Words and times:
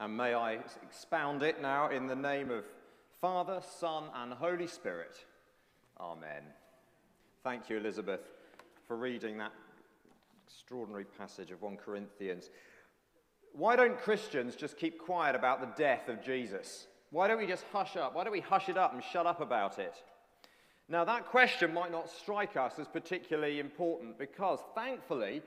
And 0.00 0.16
may 0.16 0.32
I 0.32 0.58
expound 0.82 1.42
it 1.42 1.60
now 1.60 1.90
in 1.90 2.06
the 2.06 2.16
name 2.16 2.50
of 2.50 2.64
Father, 3.20 3.60
Son, 3.78 4.04
and 4.14 4.32
Holy 4.32 4.66
Spirit. 4.66 5.14
Amen. 6.00 6.42
Thank 7.44 7.68
you, 7.68 7.76
Elizabeth, 7.76 8.22
for 8.88 8.96
reading 8.96 9.36
that 9.38 9.52
extraordinary 10.46 11.04
passage 11.04 11.50
of 11.50 11.60
1 11.60 11.76
Corinthians. 11.76 12.48
Why 13.52 13.76
don't 13.76 13.98
Christians 13.98 14.56
just 14.56 14.78
keep 14.78 14.98
quiet 14.98 15.36
about 15.36 15.60
the 15.60 15.68
death 15.76 16.08
of 16.08 16.24
Jesus? 16.24 16.86
Why 17.10 17.28
don't 17.28 17.38
we 17.38 17.46
just 17.46 17.66
hush 17.70 17.94
up? 17.96 18.14
Why 18.14 18.24
don't 18.24 18.32
we 18.32 18.40
hush 18.40 18.70
it 18.70 18.78
up 18.78 18.94
and 18.94 19.04
shut 19.04 19.26
up 19.26 19.42
about 19.42 19.78
it? 19.78 19.96
Now, 20.88 21.04
that 21.04 21.26
question 21.26 21.74
might 21.74 21.92
not 21.92 22.08
strike 22.08 22.56
us 22.56 22.78
as 22.78 22.88
particularly 22.88 23.60
important 23.60 24.18
because, 24.18 24.60
thankfully, 24.74 25.42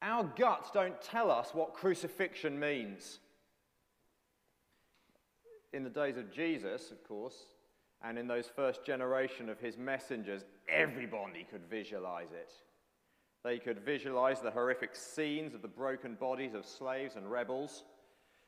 our 0.00 0.24
guts 0.24 0.70
don't 0.70 0.98
tell 1.02 1.30
us 1.30 1.50
what 1.52 1.74
crucifixion 1.74 2.58
means. 2.58 3.18
In 5.76 5.84
the 5.84 5.90
days 5.90 6.16
of 6.16 6.32
Jesus, 6.32 6.90
of 6.90 7.06
course, 7.06 7.34
and 8.02 8.18
in 8.18 8.26
those 8.26 8.46
first 8.46 8.82
generation 8.82 9.50
of 9.50 9.60
his 9.60 9.76
messengers, 9.76 10.42
everybody 10.70 11.46
could 11.50 11.66
visualize 11.68 12.32
it. 12.32 12.50
They 13.44 13.58
could 13.58 13.84
visualize 13.84 14.40
the 14.40 14.50
horrific 14.50 14.96
scenes 14.96 15.52
of 15.52 15.60
the 15.60 15.68
broken 15.68 16.14
bodies 16.14 16.54
of 16.54 16.64
slaves 16.64 17.16
and 17.16 17.30
rebels. 17.30 17.84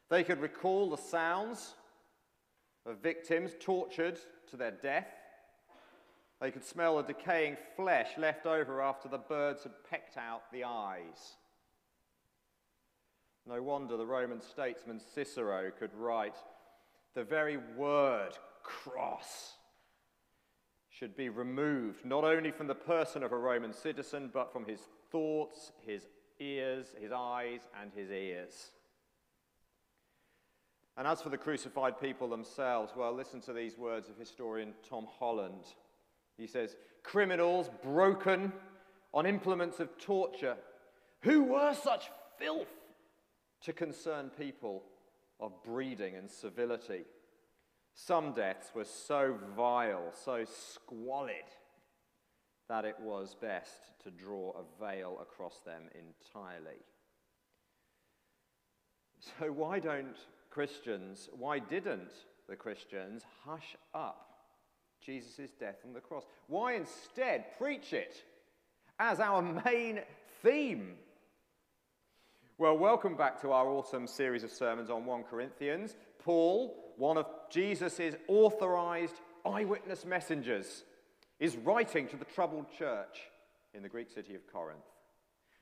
They 0.08 0.24
could 0.24 0.40
recall 0.40 0.88
the 0.88 0.96
sounds 0.96 1.74
of 2.86 3.02
victims 3.02 3.50
tortured 3.60 4.18
to 4.50 4.56
their 4.56 4.70
death. 4.70 5.12
They 6.40 6.50
could 6.50 6.64
smell 6.64 6.96
the 6.96 7.12
decaying 7.12 7.58
flesh 7.76 8.08
left 8.16 8.46
over 8.46 8.80
after 8.80 9.06
the 9.06 9.18
birds 9.18 9.64
had 9.64 9.72
pecked 9.90 10.16
out 10.16 10.50
the 10.50 10.64
eyes. 10.64 11.36
No 13.46 13.62
wonder 13.62 13.98
the 13.98 14.06
Roman 14.06 14.40
statesman 14.40 14.98
Cicero 14.98 15.70
could 15.78 15.94
write 15.94 16.36
the 17.18 17.24
very 17.24 17.56
word 17.76 18.30
cross 18.62 19.54
should 20.88 21.16
be 21.16 21.28
removed 21.28 22.04
not 22.04 22.22
only 22.22 22.52
from 22.52 22.68
the 22.68 22.76
person 22.76 23.24
of 23.24 23.32
a 23.32 23.36
Roman 23.36 23.72
citizen, 23.72 24.30
but 24.32 24.52
from 24.52 24.64
his 24.64 24.78
thoughts, 25.10 25.72
his 25.84 26.06
ears, 26.38 26.94
his 26.96 27.10
eyes, 27.10 27.62
and 27.82 27.90
his 27.92 28.12
ears. 28.12 28.70
And 30.96 31.08
as 31.08 31.20
for 31.20 31.28
the 31.28 31.36
crucified 31.36 32.00
people 32.00 32.28
themselves, 32.28 32.92
well, 32.96 33.12
listen 33.12 33.40
to 33.42 33.52
these 33.52 33.76
words 33.76 34.08
of 34.08 34.16
historian 34.16 34.72
Tom 34.88 35.08
Holland. 35.18 35.64
He 36.36 36.46
says, 36.46 36.76
Criminals 37.02 37.68
broken 37.82 38.52
on 39.12 39.26
implements 39.26 39.80
of 39.80 39.98
torture, 39.98 40.56
who 41.22 41.42
were 41.42 41.74
such 41.74 42.12
filth 42.38 42.68
to 43.62 43.72
concern 43.72 44.30
people 44.38 44.84
of 45.40 45.62
breeding 45.62 46.16
and 46.16 46.30
civility. 46.30 47.04
Some 47.94 48.32
deaths 48.32 48.70
were 48.74 48.84
so 48.84 49.36
vile, 49.56 50.12
so 50.24 50.44
squalid, 50.44 51.34
that 52.68 52.84
it 52.84 52.96
was 53.00 53.34
best 53.40 53.98
to 54.04 54.10
draw 54.10 54.52
a 54.52 54.84
veil 54.84 55.18
across 55.20 55.60
them 55.64 55.82
entirely. 55.94 56.80
So, 59.40 59.50
why 59.50 59.80
don't 59.80 60.16
Christians, 60.50 61.28
why 61.32 61.58
didn't 61.58 62.12
the 62.48 62.56
Christians 62.56 63.24
hush 63.44 63.76
up 63.94 64.28
Jesus' 65.04 65.50
death 65.58 65.76
on 65.86 65.92
the 65.92 66.00
cross. 66.00 66.24
Why 66.48 66.74
instead 66.74 67.56
preach 67.58 67.92
it 67.92 68.22
as 68.98 69.20
our 69.20 69.42
main 69.64 70.00
theme? 70.42 70.94
Well, 72.60 72.76
welcome 72.76 73.14
back 73.14 73.40
to 73.42 73.52
our 73.52 73.68
autumn 73.68 74.08
series 74.08 74.42
of 74.42 74.50
sermons 74.50 74.90
on 74.90 75.06
1 75.06 75.22
Corinthians. 75.30 75.94
Paul, 76.18 76.92
one 76.96 77.16
of 77.16 77.26
Jesus' 77.50 78.16
authorized 78.26 79.14
eyewitness 79.46 80.04
messengers, 80.04 80.82
is 81.38 81.56
writing 81.56 82.08
to 82.08 82.16
the 82.16 82.24
troubled 82.24 82.66
church 82.76 83.20
in 83.74 83.84
the 83.84 83.88
Greek 83.88 84.10
city 84.10 84.34
of 84.34 84.44
Corinth. 84.52 84.82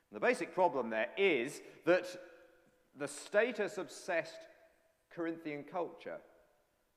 And 0.09 0.19
the 0.19 0.25
basic 0.25 0.55
problem 0.55 0.89
there 0.89 1.09
is 1.19 1.61
that 1.85 2.07
the 2.97 3.07
status 3.07 3.77
obsessed 3.77 4.39
Corinthian 5.11 5.65
culture 5.71 6.17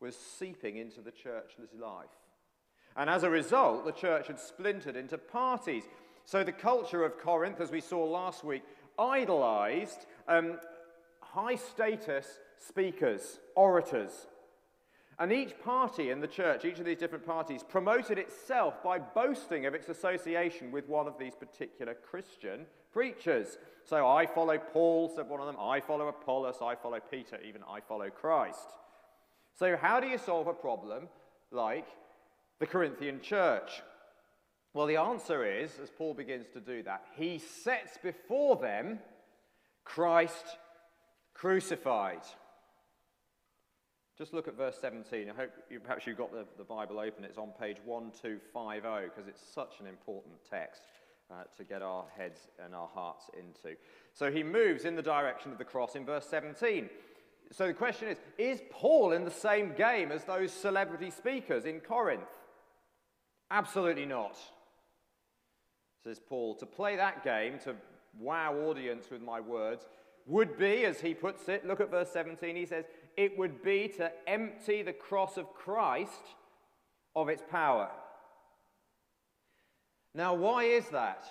was 0.01 0.17
seeping 0.17 0.79
into 0.79 1.03
the 1.03 1.13
church's 1.13 1.75
life. 1.79 2.09
And 2.97 3.11
as 3.11 3.23
a 3.23 3.29
result, 3.29 3.85
the 3.85 3.93
church 3.93 4.29
had 4.29 4.41
splintered 4.41 4.97
into 4.97 5.19
parties. 5.19 5.85
So 6.25 6.43
the 6.43 6.53
culture 6.53 7.05
of 7.05 7.19
Corinth, 7.19 7.61
as 7.61 7.71
we 7.71 7.83
saw 7.83 8.03
last 8.03 8.45
week, 8.45 8.63
idolized 8.99 10.07
um, 10.29 10.59
high 11.21 11.57
status 11.57 12.39
speakers, 12.59 13.39
orators. 13.55 14.27
And 15.19 15.33
each 15.33 15.61
party 15.63 16.11
in 16.11 16.21
the 16.21 16.27
church, 16.27 16.65
each 16.65 16.79
of 16.79 16.87
these 16.87 16.97
different 16.97 17.27
parties, 17.27 17.63
promoted 17.63 18.19
itself 18.19 18.83
by 18.83 18.99
boasting 18.99 19.67
of 19.67 19.75
its 19.75 19.91
association 19.91 20.73
with 20.73 20.89
one 20.89 21.07
of 21.07 21.19
these 21.19 21.35
particular 21.35 21.95
Christian 21.95 22.65
preachers. 22.91 23.59
So 23.85 24.09
I 24.09 24.25
follow 24.25 24.57
Paul, 24.57 25.13
said 25.15 25.29
one 25.29 25.41
of 25.41 25.47
them. 25.47 25.57
I 25.61 25.81
follow 25.81 26.09
Apollos. 26.09 26.57
I 26.63 26.75
follow 26.75 27.01
Peter. 27.11 27.39
Even 27.47 27.63
I 27.69 27.81
follow 27.81 28.09
Christ. 28.09 28.71
So, 29.59 29.77
how 29.77 30.01
do 30.01 30.07
you 30.07 30.17
solve 30.17 30.47
a 30.47 30.55
problem 30.55 31.09
like 31.51 31.87
the 32.59 32.67
Corinthian 32.67 33.21
church? 33.21 33.83
Well, 34.73 34.87
the 34.87 34.97
answer 34.97 35.45
is, 35.45 35.73
as 35.83 35.91
Paul 35.91 36.15
begins 36.15 36.47
to 36.53 36.61
do 36.61 36.83
that, 36.85 37.05
he 37.17 37.39
sets 37.39 37.99
before 38.03 38.57
them 38.57 39.01
Christ 39.85 40.45
crucified. 41.35 42.23
Just 44.17 44.33
look 44.33 44.47
at 44.47 44.57
verse 44.57 44.77
17. 44.81 45.31
I 45.31 45.35
hope 45.35 45.51
you, 45.71 45.81
perhaps 45.81 46.07
you've 46.07 46.19
got 46.19 46.31
the, 46.31 46.47
the 46.59 46.65
Bible 46.65 47.01
open. 47.01 47.25
It's 47.25 47.39
on 47.39 47.53
page 47.59 47.79
1250 47.85 49.09
because 49.09 49.27
it's 49.27 49.43
such 49.55 49.81
an 49.81 49.87
important 49.87 50.35
text 50.49 50.83
uh, 51.31 51.45
to 51.57 51.65
get 51.65 51.83
our 51.83 52.05
heads 52.17 52.41
and 52.63 52.75
our 52.75 52.89
hearts 52.95 53.31
into. 53.37 53.77
So 54.13 54.31
he 54.31 54.43
moves 54.43 54.85
in 54.85 54.95
the 54.95 55.03
direction 55.03 55.51
of 55.51 55.59
the 55.59 55.65
cross 55.65 55.97
in 55.97 56.05
verse 56.05 56.27
17. 56.27 56.91
So 57.51 57.67
the 57.67 57.73
question 57.73 58.09
is 58.09 58.19
Is 58.39 58.61
Paul 58.71 59.13
in 59.13 59.25
the 59.25 59.31
same 59.31 59.73
game 59.75 60.13
as 60.13 60.25
those 60.25 60.53
celebrity 60.53 61.11
speakers 61.11 61.65
in 61.65 61.81
Corinth? 61.81 62.29
Absolutely 63.51 64.07
not. 64.07 64.37
Says 66.03 66.19
Paul, 66.19 66.55
to 66.57 66.67
play 66.67 66.97
that 66.97 67.23
game, 67.25 67.59
to 67.65 67.75
wow 68.19 68.55
audience 68.55 69.11
with 69.11 69.23
my 69.23 69.41
words, 69.41 69.87
would 70.27 70.57
be, 70.59 70.85
as 70.85 71.01
he 71.01 71.15
puts 71.15 71.49
it, 71.49 71.67
look 71.67 71.81
at 71.81 71.91
verse 71.91 72.11
17, 72.13 72.57
he 72.57 72.67
says, 72.67 72.85
it 73.17 73.37
would 73.39 73.63
be 73.63 73.89
to 73.97 74.11
empty 74.27 74.83
the 74.83 74.93
cross 74.93 75.37
of 75.37 75.53
Christ 75.55 76.35
of 77.15 77.29
its 77.29 77.43
power. 77.51 77.91
Now, 80.15 80.35
why 80.35 80.65
is 80.65 80.89
that? 80.89 81.27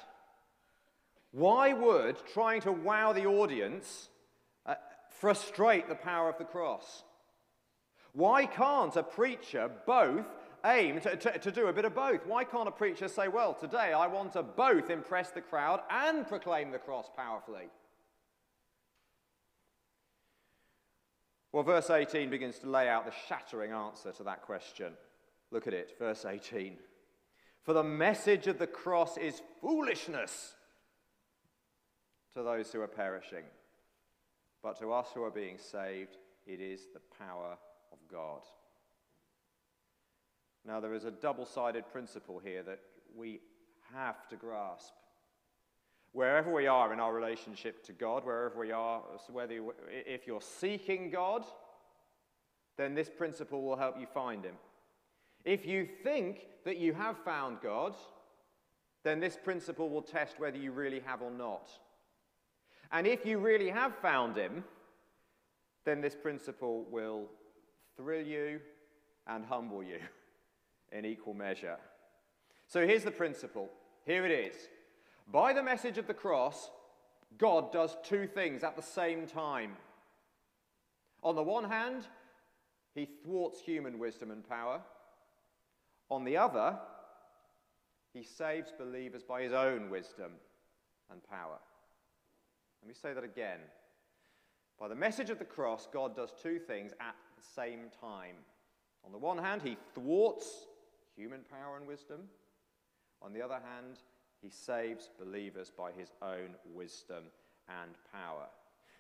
Why 1.31 1.73
would 1.73 2.17
trying 2.33 2.61
to 2.61 2.71
wow 2.71 3.13
the 3.13 3.25
audience 3.25 4.09
uh, 4.65 4.75
frustrate 5.09 5.87
the 5.87 5.95
power 5.95 6.29
of 6.29 6.37
the 6.37 6.45
cross? 6.45 7.03
Why 8.13 8.45
can't 8.45 8.95
a 8.95 9.03
preacher 9.03 9.69
both 9.85 10.25
aim 10.65 10.99
to, 11.01 11.15
to, 11.15 11.39
to, 11.39 11.51
do 11.51 11.67
a 11.67 11.73
bit 11.73 11.85
of 11.85 11.95
both? 11.95 12.25
Why 12.25 12.43
can't 12.43 12.67
a 12.67 12.71
preacher 12.71 13.07
say, 13.07 13.27
well, 13.27 13.53
today 13.53 13.93
I 13.93 14.07
want 14.07 14.33
to 14.33 14.43
both 14.43 14.89
impress 14.89 15.31
the 15.31 15.41
crowd 15.41 15.81
and 15.89 16.27
proclaim 16.27 16.71
the 16.71 16.79
cross 16.79 17.09
powerfully? 17.15 17.69
Well, 21.51 21.63
verse 21.63 21.89
18 21.89 22.29
begins 22.29 22.59
to 22.59 22.69
lay 22.69 22.87
out 22.87 23.05
the 23.05 23.13
shattering 23.27 23.71
answer 23.71 24.11
to 24.11 24.23
that 24.23 24.43
question. 24.43 24.93
Look 25.51 25.67
at 25.67 25.73
it, 25.73 25.95
verse 25.97 26.25
18. 26.25 26.77
For 27.63 27.73
the 27.73 27.83
message 27.83 28.47
of 28.47 28.59
the 28.59 28.67
cross 28.67 29.17
is 29.17 29.41
foolishness 29.61 30.53
to 32.33 32.43
those 32.43 32.71
who 32.71 32.81
are 32.81 32.87
perishing, 32.87 33.43
but 34.61 34.79
to 34.79 34.93
us 34.93 35.07
who 35.13 35.23
are 35.23 35.31
being 35.31 35.57
saved, 35.57 36.17
it 36.45 36.59
is 36.59 36.81
the 36.93 37.01
power 37.17 37.57
of 37.91 37.97
God. 38.11 38.41
Now, 40.65 40.79
there 40.79 40.93
is 40.93 41.05
a 41.05 41.11
double 41.11 41.45
sided 41.45 41.89
principle 41.91 42.39
here 42.39 42.63
that 42.63 42.79
we 43.15 43.41
have 43.93 44.27
to 44.29 44.35
grasp. 44.35 44.93
Wherever 46.11 46.51
we 46.51 46.67
are 46.67 46.91
in 46.91 46.99
our 46.99 47.13
relationship 47.13 47.83
to 47.85 47.93
God, 47.93 48.25
wherever 48.25 48.59
we 48.59 48.71
are, 48.71 49.01
whether 49.31 49.53
you, 49.53 49.73
if 49.89 50.25
you're 50.25 50.41
seeking 50.41 51.11
God, 51.11 51.45
then 52.77 52.95
this 52.95 53.09
principle 53.09 53.61
will 53.61 53.75
help 53.75 53.99
you 53.99 54.07
find 54.07 54.43
Him. 54.43 54.55
If 55.45 55.65
you 55.65 55.87
think 56.03 56.47
that 56.65 56.77
you 56.77 56.93
have 56.93 57.17
found 57.19 57.57
God, 57.61 57.95
then 59.03 59.19
this 59.19 59.37
principle 59.41 59.89
will 59.89 60.01
test 60.01 60.39
whether 60.39 60.57
you 60.57 60.71
really 60.71 60.99
have 61.01 61.21
or 61.21 61.31
not. 61.31 61.69
And 62.91 63.05
if 63.05 63.25
you 63.25 63.37
really 63.37 63.69
have 63.69 63.95
found 63.95 64.35
Him, 64.35 64.63
then 65.85 66.01
this 66.01 66.15
principle 66.15 66.85
will 66.89 67.27
thrill 67.95 68.25
you 68.25 68.59
and 69.27 69.45
humble 69.45 69.83
you 69.83 69.99
in 70.91 71.05
equal 71.05 71.33
measure. 71.33 71.77
So 72.67 72.85
here's 72.85 73.03
the 73.03 73.11
principle. 73.11 73.69
Here 74.05 74.25
it 74.25 74.31
is. 74.31 74.55
By 75.31 75.53
the 75.53 75.63
message 75.63 75.97
of 75.97 76.07
the 76.07 76.13
cross, 76.13 76.69
God 77.37 77.71
does 77.71 77.95
two 78.03 78.27
things 78.27 78.63
at 78.63 78.75
the 78.75 78.81
same 78.81 79.27
time. 79.27 79.77
On 81.21 81.35
the 81.35 81.43
one 81.43 81.65
hand, 81.65 82.07
he 82.95 83.07
thwarts 83.23 83.61
human 83.61 83.99
wisdom 83.99 84.31
and 84.31 84.47
power. 84.47 84.81
On 86.09 86.23
the 86.23 86.37
other, 86.37 86.77
he 88.13 88.23
saves 88.23 88.73
believers 88.77 89.23
by 89.23 89.43
his 89.43 89.53
own 89.53 89.89
wisdom 89.89 90.31
and 91.11 91.23
power. 91.23 91.59
Let 92.81 92.87
me 92.87 92.95
say 92.99 93.13
that 93.13 93.23
again. 93.23 93.59
By 94.79 94.87
the 94.87 94.95
message 94.95 95.29
of 95.29 95.39
the 95.39 95.45
cross, 95.45 95.87
God 95.91 96.15
does 96.15 96.33
two 96.41 96.57
things 96.57 96.93
at 96.99 97.15
the 97.37 97.43
same 97.43 97.89
time. 97.99 98.35
On 99.05 99.11
the 99.11 99.17
one 99.17 99.37
hand, 99.37 99.61
he 99.61 99.77
thwarts 99.93 100.67
human 101.19 101.41
power 101.51 101.75
and 101.75 101.85
wisdom. 101.85 102.21
On 103.21 103.33
the 103.33 103.41
other 103.41 103.59
hand, 103.61 103.99
he 104.41 104.49
saves 104.49 105.09
believers 105.19 105.69
by 105.75 105.91
his 105.91 106.13
own 106.21 106.55
wisdom 106.73 107.25
and 107.67 107.91
power. 108.13 108.45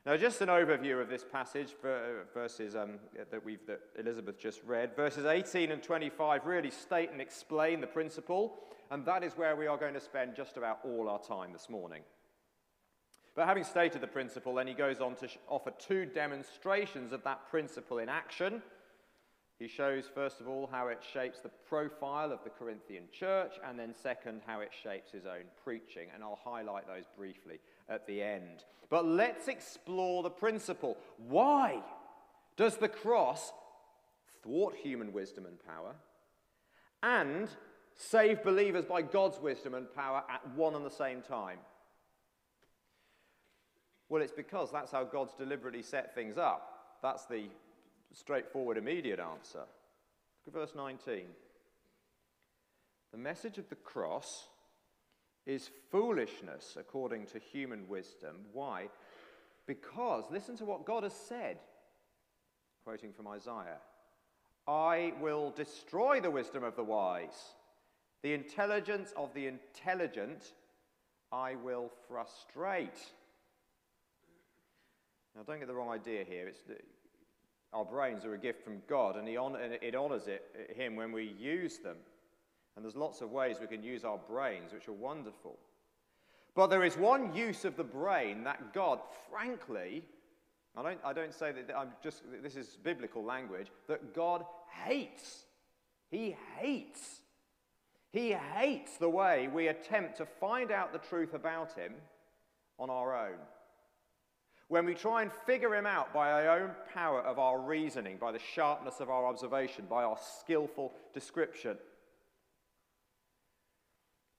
Now, 0.05 0.17
just 0.17 0.41
an 0.41 0.49
overview 0.49 1.01
of 1.01 1.07
this 1.07 1.23
passage, 1.23 1.75
verses 2.33 2.75
um, 2.75 2.99
that, 3.31 3.45
we've, 3.45 3.65
that 3.67 3.79
Elizabeth 3.97 4.37
just 4.37 4.61
read. 4.65 4.95
Verses 4.95 5.25
18 5.25 5.71
and 5.71 5.81
25 5.81 6.45
really 6.45 6.71
state 6.71 7.09
and 7.11 7.21
explain 7.21 7.79
the 7.79 7.87
principle, 7.87 8.55
and 8.91 9.05
that 9.05 9.23
is 9.23 9.33
where 9.33 9.55
we 9.55 9.67
are 9.67 9.77
going 9.77 9.93
to 9.93 9.99
spend 10.01 10.35
just 10.35 10.57
about 10.57 10.79
all 10.83 11.07
our 11.07 11.19
time 11.19 11.53
this 11.53 11.69
morning. 11.69 12.01
But 13.35 13.45
having 13.45 13.63
stated 13.63 14.01
the 14.01 14.07
principle, 14.07 14.55
then 14.55 14.67
he 14.67 14.73
goes 14.73 14.99
on 14.99 15.15
to 15.17 15.29
offer 15.47 15.71
two 15.71 16.05
demonstrations 16.05 17.13
of 17.13 17.23
that 17.23 17.47
principle 17.49 17.99
in 17.99 18.09
action. 18.09 18.61
He 19.59 19.67
shows, 19.67 20.05
first 20.15 20.39
of 20.39 20.47
all, 20.47 20.69
how 20.71 20.87
it 20.87 21.03
shapes 21.13 21.41
the 21.41 21.51
profile 21.67 22.31
of 22.31 22.39
the 22.45 22.49
Corinthian 22.49 23.03
church, 23.11 23.55
and 23.67 23.77
then, 23.77 23.93
second, 23.93 24.41
how 24.45 24.61
it 24.61 24.71
shapes 24.83 25.11
his 25.11 25.25
own 25.25 25.43
preaching. 25.65 26.07
And 26.13 26.23
I'll 26.23 26.39
highlight 26.41 26.87
those 26.87 27.03
briefly 27.17 27.59
at 27.89 28.07
the 28.07 28.21
end. 28.21 28.63
But 28.89 29.05
let's 29.05 29.49
explore 29.49 30.23
the 30.23 30.29
principle. 30.29 30.97
Why 31.17 31.83
does 32.55 32.77
the 32.77 32.87
cross 32.87 33.51
thwart 34.43 34.75
human 34.77 35.11
wisdom 35.11 35.45
and 35.45 35.57
power 35.65 35.93
and 37.03 37.49
save 37.95 38.43
believers 38.45 38.85
by 38.85 39.01
God's 39.01 39.39
wisdom 39.39 39.73
and 39.73 39.93
power 39.93 40.23
at 40.29 40.55
one 40.55 40.73
and 40.73 40.85
the 40.85 40.89
same 40.89 41.21
time? 41.21 41.59
Well, 44.07 44.23
it's 44.23 44.31
because 44.31 44.71
that's 44.71 44.93
how 44.93 45.03
God's 45.03 45.33
deliberately 45.33 45.83
set 45.83 46.15
things 46.15 46.37
up. 46.37 46.97
That's 47.03 47.25
the 47.25 47.49
straightforward, 48.13 48.77
immediate 48.77 49.19
answer. 49.19 49.65
Look 50.45 50.55
at 50.55 50.61
verse 50.61 50.75
19. 50.75 51.25
The 53.11 53.17
message 53.17 53.57
of 53.57 53.69
the 53.69 53.75
cross 53.75 54.47
is 55.45 55.69
foolishness 55.91 56.77
according 56.79 57.25
to 57.27 57.39
human 57.39 57.87
wisdom. 57.87 58.37
Why? 58.53 58.89
Because, 59.65 60.25
listen 60.31 60.57
to 60.57 60.65
what 60.65 60.85
God 60.85 61.03
has 61.03 61.13
said, 61.13 61.57
quoting 62.83 63.13
from 63.13 63.27
Isaiah 63.27 63.79
I 64.67 65.13
will 65.19 65.49
destroy 65.51 66.21
the 66.21 66.29
wisdom 66.29 66.63
of 66.63 66.75
the 66.75 66.83
wise, 66.83 67.53
the 68.21 68.33
intelligence 68.33 69.13
of 69.17 69.33
the 69.33 69.47
intelligent 69.47 70.53
I 71.31 71.55
will 71.55 71.91
frustrate. 72.07 72.99
Now, 75.35 75.43
don't 75.43 75.59
get 75.59 75.67
the 75.67 75.73
wrong 75.73 75.89
idea 75.89 76.23
here. 76.27 76.47
It's, 76.47 76.61
our 77.73 77.85
brains 77.85 78.25
are 78.25 78.33
a 78.33 78.37
gift 78.37 78.63
from 78.63 78.81
God, 78.87 79.15
and, 79.15 79.27
and 79.27 79.73
it 79.81 79.95
honors 79.95 80.27
it, 80.27 80.43
uh, 80.55 80.73
Him 80.73 80.95
when 80.95 81.11
we 81.11 81.35
use 81.37 81.77
them. 81.77 81.97
And 82.75 82.83
there's 82.83 82.95
lots 82.95 83.21
of 83.21 83.31
ways 83.31 83.57
we 83.59 83.67
can 83.67 83.83
use 83.83 84.03
our 84.03 84.17
brains, 84.17 84.73
which 84.73 84.87
are 84.87 84.93
wonderful. 84.93 85.57
But 86.55 86.67
there 86.67 86.83
is 86.83 86.97
one 86.97 87.33
use 87.35 87.65
of 87.65 87.75
the 87.77 87.83
brain 87.83 88.43
that 88.43 88.73
God, 88.73 88.99
frankly, 89.29 90.03
I 90.75 90.83
don't, 90.83 90.99
I 91.03 91.13
don't 91.13 91.33
say 91.33 91.51
that 91.51 91.75
I'm 91.75 91.91
just, 92.03 92.23
this 92.41 92.55
is 92.55 92.77
biblical 92.83 93.23
language, 93.23 93.67
that 93.87 94.13
God 94.13 94.45
hates. 94.85 95.43
He 96.09 96.35
hates. 96.57 97.21
He 98.11 98.31
hates 98.31 98.97
the 98.97 99.09
way 99.09 99.47
we 99.47 99.67
attempt 99.67 100.17
to 100.17 100.25
find 100.25 100.71
out 100.71 100.91
the 100.91 100.99
truth 100.99 101.33
about 101.33 101.73
Him 101.73 101.93
on 102.79 102.89
our 102.89 103.27
own. 103.27 103.37
When 104.69 104.85
we 104.85 104.93
try 104.93 105.23
and 105.23 105.31
figure 105.31 105.73
Him 105.73 105.87
out 105.87 106.13
by 106.13 106.31
our 106.31 106.61
own 106.61 106.71
power 106.93 107.21
of 107.21 107.39
our 107.39 107.59
reasoning, 107.59 108.17
by 108.17 108.31
the 108.31 108.39
sharpness 108.39 108.99
of 108.99 109.09
our 109.09 109.25
observation, 109.25 109.85
by 109.89 110.03
our 110.03 110.17
skillful 110.39 110.93
description. 111.11 111.75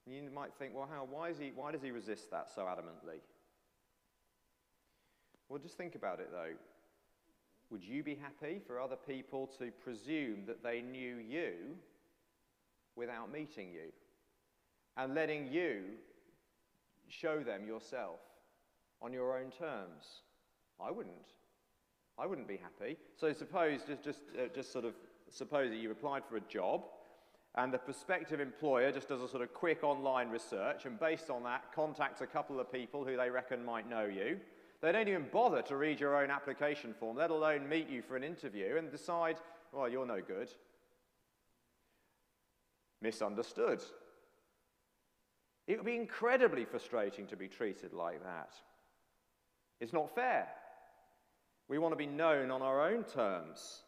You 0.07 0.31
might 0.33 0.55
think, 0.55 0.73
well, 0.75 0.89
how, 0.91 1.07
why, 1.09 1.31
is 1.31 1.39
he, 1.39 1.53
why 1.55 1.73
does 1.73 1.83
he 1.83 1.91
resist 1.91 2.31
that 2.31 2.49
so 2.55 2.63
adamantly? 2.63 3.19
Well, 5.49 5.59
just 5.59 5.77
think 5.77 5.97
about 5.97 6.21
it 6.21 6.31
though. 6.31 6.55
Would 7.71 7.85
you 7.85 8.03
be 8.05 8.15
happy 8.15 8.61
for 8.65 8.81
other 8.81 8.97
people 8.97 9.49
to 9.59 9.71
presume 9.83 10.45
that 10.47 10.63
they 10.63 10.81
knew 10.81 11.17
you 11.17 11.77
without 12.97 13.33
meeting 13.33 13.73
you 13.73 13.93
and 14.97 15.15
letting 15.15 15.49
you 15.53 15.83
show 17.09 17.41
them 17.41 17.67
yourself 17.67 18.21
on 19.03 19.13
your 19.13 19.39
own 19.39 19.51
terms? 19.51 20.23
I 20.81 20.91
wouldn't. 20.91 21.35
I 22.19 22.27
wouldn't 22.27 22.49
be 22.49 22.59
happy. 22.59 22.97
So 23.17 23.33
suppose, 23.33 23.81
just, 23.87 24.03
just, 24.03 24.21
uh, 24.39 24.49
just 24.55 24.73
sort 24.73 24.85
of 24.85 24.95
suppose 25.31 25.71
that 25.71 25.77
you 25.77 25.91
applied 25.91 26.23
for 26.29 26.37
a 26.37 26.41
job 26.41 26.83
and 27.57 27.73
the 27.73 27.79
prospective 27.79 28.41
employer 28.41 28.93
just 28.93 29.09
does 29.09 29.23
a 29.23 29.29
sort 29.29 29.43
of 29.43 29.53
quick 29.53 29.83
online 29.83 30.29
research 30.29 30.85
and 30.87 31.01
based 31.01 31.31
on 31.31 31.43
that 31.43 31.73
contacts 31.75 32.21
a 32.21 32.27
couple 32.27 32.61
of 32.61 32.73
people 32.73 33.05
who 33.05 33.17
they 33.17 33.31
reckon 33.31 33.65
might 33.65 33.89
know 33.89 34.05
you. 34.05 34.39
They 34.81 34.93
don't 34.93 35.09
even 35.09 35.27
bother 35.33 35.63
to 35.63 35.77
read 35.77 36.01
your 36.01 36.23
own 36.23 36.31
application 36.31 36.95
form, 36.95 37.17
let 37.17 37.31
alone 37.31 37.69
meet 37.69 37.89
you 37.89 38.03
for 38.03 38.17
an 38.17 38.25
interview 38.25 38.77
and 38.77 38.91
decide, 38.91 39.37
well, 39.73 39.89
you're 39.89 40.07
no 40.07 40.21
good. 40.21 40.51
Misunderstood. 43.03 43.83
It 45.67 45.77
would 45.77 45.87
be 45.87 45.97
incredibly 45.97 46.65
frustrating 46.65 47.27
to 47.27 47.37
be 47.37 47.49
treated 47.49 47.93
like 47.93 48.23
that. 48.23 48.55
It's 49.81 49.93
not 49.93 50.15
fair. 50.15 50.47
We 51.69 51.79
want 51.79 51.93
to 51.93 51.97
be 51.97 52.07
known 52.07 52.51
on 52.51 52.63
our 52.63 52.89
own 52.89 53.05
terms. 53.05 53.83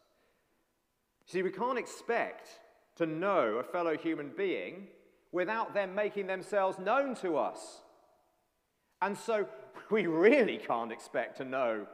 See, 1.27 1.43
we 1.43 1.51
can't 1.51 1.79
expect 1.79 2.49
to 2.97 3.07
know 3.07 3.57
a 3.57 3.63
fellow 3.63 3.97
human 3.97 4.31
being 4.37 4.89
without 5.33 5.75
them 5.75 5.95
making 5.95 6.27
themselves 6.27 6.79
known 6.79 7.15
to 7.17 7.37
us. 7.37 7.81
And 9.01 9.17
so 9.17 9.49
we 9.91 10.07
really 10.07 10.59
can't 10.59 10.93
expect 10.93 11.39
to 11.39 11.45
know 11.45 11.87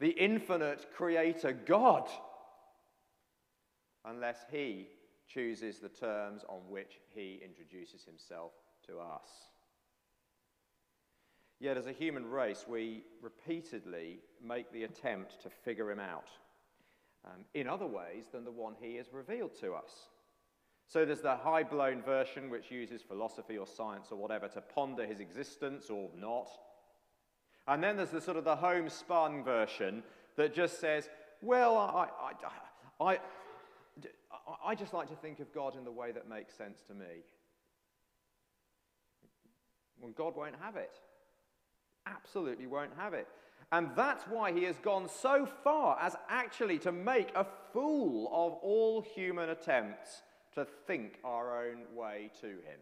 the 0.00 0.10
infinite 0.10 0.86
creator 0.94 1.52
God 1.52 2.08
unless 4.04 4.44
he 4.50 4.88
chooses 5.26 5.78
the 5.78 5.88
terms 5.88 6.44
on 6.48 6.60
which 6.68 7.00
he 7.14 7.40
introduces 7.44 8.04
himself 8.04 8.52
to 8.86 8.98
us. 8.98 9.28
Yet, 11.60 11.76
as 11.76 11.86
a 11.86 11.92
human 11.92 12.28
race, 12.30 12.66
we 12.68 13.02
repeatedly 13.20 14.20
make 14.42 14.72
the 14.72 14.84
attempt 14.84 15.42
to 15.42 15.50
figure 15.50 15.90
him 15.90 15.98
out 15.98 16.28
um, 17.24 17.44
in 17.54 17.68
other 17.68 17.86
ways 17.86 18.26
than 18.32 18.44
the 18.44 18.50
one 18.50 18.74
he 18.80 18.94
has 18.96 19.12
revealed 19.12 19.58
to 19.60 19.74
us. 19.74 20.08
So 20.86 21.04
there's 21.04 21.20
the 21.20 21.36
high 21.36 21.64
blown 21.64 22.00
version 22.00 22.48
which 22.48 22.70
uses 22.70 23.02
philosophy 23.02 23.58
or 23.58 23.66
science 23.66 24.08
or 24.10 24.16
whatever 24.16 24.48
to 24.48 24.60
ponder 24.60 25.04
his 25.04 25.20
existence 25.20 25.90
or 25.90 26.08
not. 26.16 26.48
And 27.66 27.82
then 27.82 27.96
there's 27.96 28.10
the 28.10 28.20
sort 28.20 28.38
of 28.38 28.44
the 28.44 28.56
homespun 28.56 29.44
version 29.44 30.02
that 30.36 30.54
just 30.54 30.80
says, 30.80 31.10
well, 31.42 31.76
I, 31.76 32.08
I, 33.00 33.04
I, 33.04 33.18
I, 34.64 34.74
just 34.74 34.94
like 34.94 35.08
to 35.08 35.16
think 35.16 35.40
of 35.40 35.52
God 35.52 35.76
in 35.76 35.84
the 35.84 35.92
way 35.92 36.10
that 36.12 36.28
makes 36.28 36.54
sense 36.54 36.80
to 36.88 36.94
me. 36.94 37.24
Well, 40.00 40.12
God 40.12 40.34
won't 40.36 40.54
have 40.62 40.76
it. 40.76 40.98
Absolutely 42.14 42.66
won't 42.66 42.92
have 42.96 43.14
it. 43.14 43.28
And 43.70 43.90
that's 43.94 44.24
why 44.24 44.52
he 44.52 44.64
has 44.64 44.78
gone 44.78 45.08
so 45.08 45.46
far 45.62 45.98
as 46.00 46.16
actually 46.28 46.78
to 46.80 46.92
make 46.92 47.30
a 47.34 47.46
fool 47.72 48.28
of 48.28 48.54
all 48.62 49.02
human 49.02 49.50
attempts 49.50 50.22
to 50.54 50.66
think 50.86 51.18
our 51.22 51.66
own 51.66 51.82
way 51.94 52.30
to 52.40 52.46
him. 52.46 52.80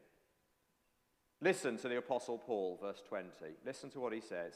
Listen 1.41 1.77
to 1.79 1.89
the 1.89 1.99
Apostle 1.99 2.39
Paul, 2.39 2.79
verse 2.81 3.03
20. 3.09 3.29
Listen 3.65 3.91
to 3.91 4.01
what 4.01 4.13
he 4.13 4.21
says. 4.21 4.55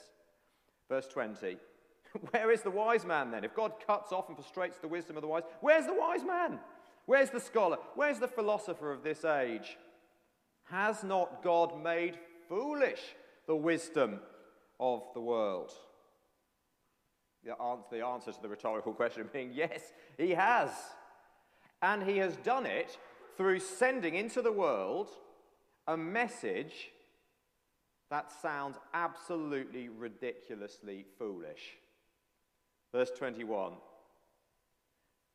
Verse 0.89 1.07
20. 1.09 1.57
Where 2.31 2.51
is 2.51 2.63
the 2.63 2.71
wise 2.71 3.05
man 3.05 3.31
then? 3.31 3.45
If 3.45 3.55
God 3.55 3.73
cuts 3.87 4.13
off 4.13 4.29
and 4.29 4.37
frustrates 4.37 4.79
the 4.79 4.89
wisdom 4.89 5.17
of 5.17 5.23
the 5.23 5.29
wise, 5.29 5.43
where's 5.61 5.87
the 5.87 5.95
wise 5.95 6.25
man? 6.25 6.59
Where's 7.07 7.31
the 7.31 7.41
scholar? 7.41 7.77
Where's 7.95 8.19
the 8.19 8.29
philosopher 8.29 8.93
of 8.93 9.03
this 9.03 9.25
age? 9.25 9.77
Has 10.65 11.03
not 11.03 11.43
God 11.43 11.83
made 11.83 12.19
foolish 12.49 13.01
the 13.47 13.57
wisdom 13.57 14.21
of 14.81 15.03
the 15.15 15.21
world? 15.21 15.71
The 17.45 18.05
answer 18.05 18.33
to 18.33 18.43
the 18.43 18.49
rhetorical 18.49 18.93
question 19.01 19.29
being 19.33 19.53
yes, 19.53 19.93
he 20.19 20.31
has. 20.31 20.71
And 21.83 22.03
he 22.03 22.19
has 22.19 22.37
done 22.39 22.67
it 22.67 22.99
through 23.37 23.61
sending 23.61 24.15
into 24.17 24.43
the 24.43 24.53
world 24.53 25.09
a 25.87 25.97
message 25.97 26.91
that 28.11 28.31
sounds 28.43 28.77
absolutely 28.93 29.89
ridiculously 29.89 31.07
foolish. 31.19 31.77
Verse 32.93 33.11
21 33.17 33.73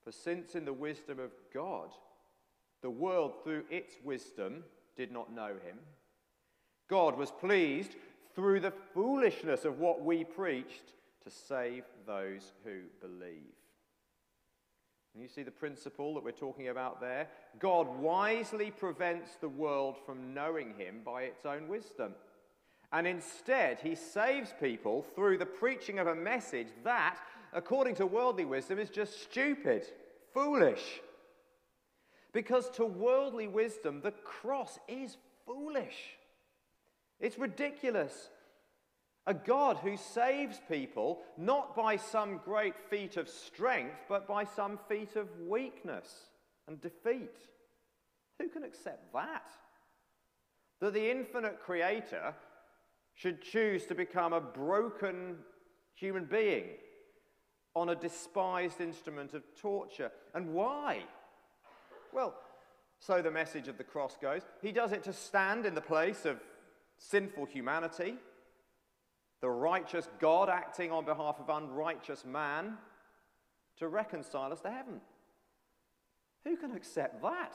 For 0.04 0.12
since 0.12 0.56
in 0.56 0.66
the 0.66 0.74
wisdom 0.74 1.20
of 1.20 1.32
God, 1.54 1.90
the 2.82 2.90
world 2.90 3.44
through 3.44 3.64
its 3.72 3.96
wisdom 4.04 4.64
did 4.96 5.12
not 5.12 5.34
know 5.34 5.48
him, 5.48 5.80
God 6.88 7.18
was 7.18 7.32
pleased 7.32 7.96
through 8.36 8.60
the 8.60 8.74
foolishness 8.94 9.66
of 9.66 9.80
what 9.80 10.04
we 10.04 10.24
preached 10.24 10.94
to 11.24 11.32
save 11.32 11.84
those 12.06 12.52
who 12.64 12.82
believe. 13.02 13.56
And 15.14 15.24
you 15.24 15.30
see 15.30 15.44
the 15.44 15.52
principle 15.52 16.14
that 16.16 16.24
we're 16.24 16.32
talking 16.32 16.68
about 16.68 17.00
there? 17.00 17.30
God 17.58 17.88
wisely 18.00 18.70
prevents 18.70 19.38
the 19.40 19.48
world 19.48 19.96
from 20.06 20.34
knowing 20.34 20.74
him 20.78 21.00
by 21.06 21.24
its 21.24 21.46
own 21.46 21.70
wisdom. 21.70 22.14
And 22.92 23.08
instead, 23.08 23.80
he 23.80 23.96
saves 23.96 24.54
people 24.60 25.04
through 25.16 25.38
the 25.38 25.46
preaching 25.46 26.00
of 26.00 26.08
a 26.08 26.16
message 26.16 26.68
that, 26.84 27.18
according 27.54 27.96
to 27.96 28.06
worldly 28.06 28.46
wisdom, 28.46 28.78
is 28.78 28.90
just 28.90 29.24
stupid, 29.24 29.86
foolish. 30.34 31.00
Because 32.34 32.70
to 32.72 32.86
worldly 32.86 33.48
wisdom, 33.48 34.02
the 34.02 34.12
cross 34.12 34.78
is 34.90 35.16
foolish. 35.46 36.18
It's 37.20 37.38
ridiculous. 37.38 38.30
A 39.28 39.34
God 39.34 39.78
who 39.78 39.98
saves 39.98 40.60
people 40.70 41.20
not 41.38 41.76
by 41.76 41.98
some 41.98 42.40
great 42.44 42.76
feat 42.90 43.18
of 43.18 43.28
strength, 43.28 43.98
but 44.08 44.28
by 44.28 44.44
some 44.44 44.80
feat 44.88 45.16
of 45.16 45.28
weakness 45.48 46.08
and 46.68 46.80
defeat. 46.80 47.36
Who 48.40 48.50
can 48.50 48.64
accept 48.64 49.14
that? 49.14 49.48
That 50.82 50.94
the 50.94 51.10
infinite 51.10 51.60
creator 51.62 52.36
should 53.16 53.42
choose 53.42 53.86
to 53.86 53.96
become 53.96 54.34
a 54.34 54.42
broken 54.42 55.38
human 55.96 56.26
being 56.26 56.66
on 57.76 57.90
a 57.90 57.96
despised 57.96 58.82
instrument 58.82 59.34
of 59.34 59.44
torture. 59.60 60.12
And 60.34 60.54
why? 60.54 61.04
Well, 62.14 62.36
so 63.00 63.22
the 63.22 63.32
message 63.32 63.68
of 63.68 63.78
the 63.78 63.84
cross 63.84 64.18
goes. 64.22 64.42
He 64.62 64.72
does 64.72 64.92
it 64.92 65.04
to 65.04 65.14
stand 65.14 65.66
in 65.66 65.76
the 65.76 65.82
place 65.82 66.26
of 66.26 66.40
sinful 66.98 67.46
humanity 67.46 68.16
the 69.42 69.50
righteous 69.50 70.10
God 70.20 70.50
acting 70.50 70.92
on 70.92 71.06
behalf 71.06 71.40
of 71.40 71.50
unrighteous 71.50 72.26
man 72.26 72.80
to 73.78 73.88
reconcile 73.88 74.52
us 74.52 74.62
to 74.62 74.72
heaven. 74.72 75.02
Who 76.46 76.58
can 76.58 76.72
accept 76.72 77.22
that? 77.22 77.54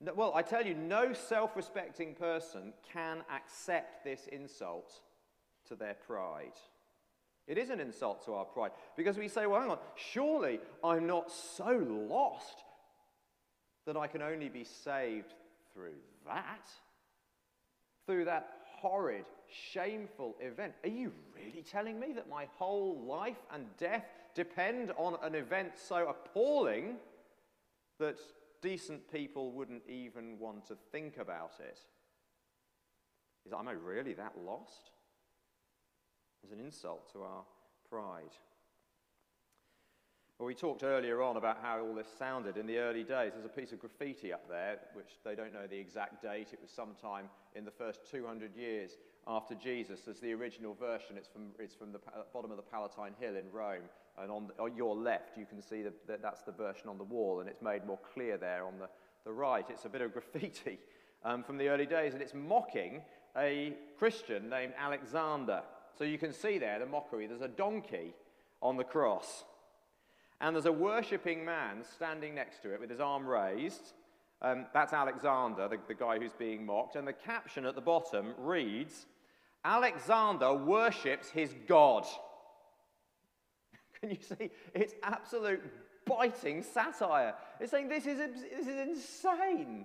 No, 0.00 0.14
well, 0.14 0.32
I 0.34 0.42
tell 0.42 0.64
you, 0.64 0.74
no 0.74 1.12
self 1.12 1.56
respecting 1.56 2.14
person 2.14 2.72
can 2.92 3.24
accept 3.34 4.04
this 4.04 4.28
insult 4.30 4.92
to 5.68 5.74
their 5.74 5.94
pride. 5.94 6.58
It 7.46 7.58
is 7.58 7.70
an 7.70 7.80
insult 7.80 8.24
to 8.26 8.34
our 8.34 8.44
pride 8.44 8.70
because 8.96 9.18
we 9.18 9.26
say, 9.26 9.46
well, 9.46 9.60
hang 9.60 9.70
on, 9.70 9.78
surely 9.96 10.60
I'm 10.84 11.06
not 11.06 11.32
so 11.32 11.84
lost 12.08 12.62
that 13.86 13.96
I 13.96 14.06
can 14.06 14.22
only 14.22 14.48
be 14.48 14.62
saved 14.62 15.34
through 15.74 15.98
that, 16.26 16.70
through 18.06 18.24
that 18.26 18.60
horrid, 18.80 19.24
shameful 19.48 20.36
event. 20.40 20.72
Are 20.84 20.90
you 20.90 21.12
really 21.34 21.62
telling 21.62 21.98
me 21.98 22.12
that 22.14 22.28
my 22.28 22.46
whole 22.56 23.02
life 23.06 23.42
and 23.52 23.66
death 23.78 24.04
depend 24.34 24.92
on 24.96 25.16
an 25.22 25.34
event 25.34 25.72
so 25.76 26.08
appalling 26.08 26.96
that 27.98 28.18
decent 28.62 29.10
people 29.12 29.52
wouldn't 29.52 29.82
even 29.88 30.38
want 30.38 30.66
to 30.68 30.76
think 30.92 31.18
about 31.18 31.52
it? 31.60 31.78
Is, 33.46 33.52
am 33.52 33.68
I 33.68 33.72
really 33.72 34.14
that 34.14 34.32
lost? 34.44 34.90
It's 36.42 36.52
an 36.52 36.60
insult 36.60 37.12
to 37.12 37.22
our 37.22 37.44
pride. 37.88 38.32
Well, 40.40 40.46
we 40.46 40.54
talked 40.54 40.84
earlier 40.84 41.20
on 41.20 41.36
about 41.36 41.58
how 41.60 41.80
all 41.80 41.94
this 41.94 42.06
sounded 42.18 42.56
in 42.56 42.66
the 42.66 42.78
early 42.78 43.02
days. 43.02 43.32
There's 43.34 43.44
a 43.44 43.48
piece 43.50 43.72
of 43.72 43.78
graffiti 43.78 44.32
up 44.32 44.48
there, 44.48 44.78
which 44.94 45.18
they 45.22 45.34
don't 45.34 45.52
know 45.52 45.66
the 45.66 45.76
exact 45.76 46.22
date. 46.22 46.48
It 46.54 46.60
was 46.62 46.70
sometime 46.70 47.26
in 47.54 47.66
the 47.66 47.70
first 47.70 48.10
200 48.10 48.56
years 48.56 48.92
after 49.26 49.54
Jesus. 49.54 50.08
As 50.08 50.18
the 50.18 50.32
original 50.32 50.72
version, 50.72 51.18
it's 51.18 51.28
from, 51.28 51.48
it's 51.58 51.74
from 51.74 51.92
the 51.92 52.00
bottom 52.32 52.50
of 52.50 52.56
the 52.56 52.62
Palatine 52.62 53.12
Hill 53.20 53.36
in 53.36 53.52
Rome. 53.52 53.82
And 54.18 54.30
on, 54.30 54.46
the, 54.46 54.62
on 54.62 54.74
your 54.74 54.96
left, 54.96 55.36
you 55.36 55.44
can 55.44 55.60
see 55.60 55.82
that 55.82 56.22
that's 56.22 56.40
the 56.40 56.52
version 56.52 56.88
on 56.88 56.96
the 56.96 57.04
wall, 57.04 57.40
and 57.40 57.46
it's 57.48 57.60
made 57.60 57.84
more 57.86 57.98
clear 58.14 58.38
there 58.38 58.64
on 58.64 58.78
the, 58.78 58.88
the 59.26 59.32
right. 59.32 59.66
It's 59.68 59.84
a 59.84 59.90
bit 59.90 60.00
of 60.00 60.10
graffiti 60.14 60.78
um, 61.22 61.42
from 61.42 61.58
the 61.58 61.68
early 61.68 61.84
days, 61.84 62.14
and 62.14 62.22
it's 62.22 62.32
mocking 62.32 63.02
a 63.36 63.74
Christian 63.98 64.48
named 64.48 64.72
Alexander. 64.78 65.60
So 65.98 66.04
you 66.04 66.16
can 66.16 66.32
see 66.32 66.56
there 66.56 66.78
the 66.78 66.86
mockery. 66.86 67.26
There's 67.26 67.42
a 67.42 67.48
donkey 67.48 68.14
on 68.62 68.78
the 68.78 68.84
cross. 68.84 69.44
And 70.40 70.56
there's 70.56 70.66
a 70.66 70.72
worshipping 70.72 71.44
man 71.44 71.84
standing 71.94 72.34
next 72.34 72.62
to 72.62 72.72
it 72.72 72.80
with 72.80 72.90
his 72.90 73.00
arm 73.00 73.26
raised. 73.26 73.92
Um, 74.42 74.66
that's 74.72 74.94
Alexander, 74.94 75.68
the, 75.68 75.78
the 75.86 75.94
guy 75.94 76.18
who's 76.18 76.32
being 76.32 76.64
mocked. 76.64 76.96
And 76.96 77.06
the 77.06 77.12
caption 77.12 77.66
at 77.66 77.74
the 77.74 77.80
bottom 77.80 78.34
reads 78.38 79.06
Alexander 79.64 80.54
worships 80.54 81.28
his 81.28 81.54
God. 81.68 82.06
Can 84.00 84.10
you 84.10 84.18
see? 84.22 84.50
It's 84.74 84.94
absolute 85.02 85.62
biting 86.06 86.62
satire. 86.62 87.34
It's 87.60 87.70
saying 87.70 87.88
this 87.88 88.06
is, 88.06 88.18
this 88.18 88.66
is 88.66 88.88
insane. 88.88 89.84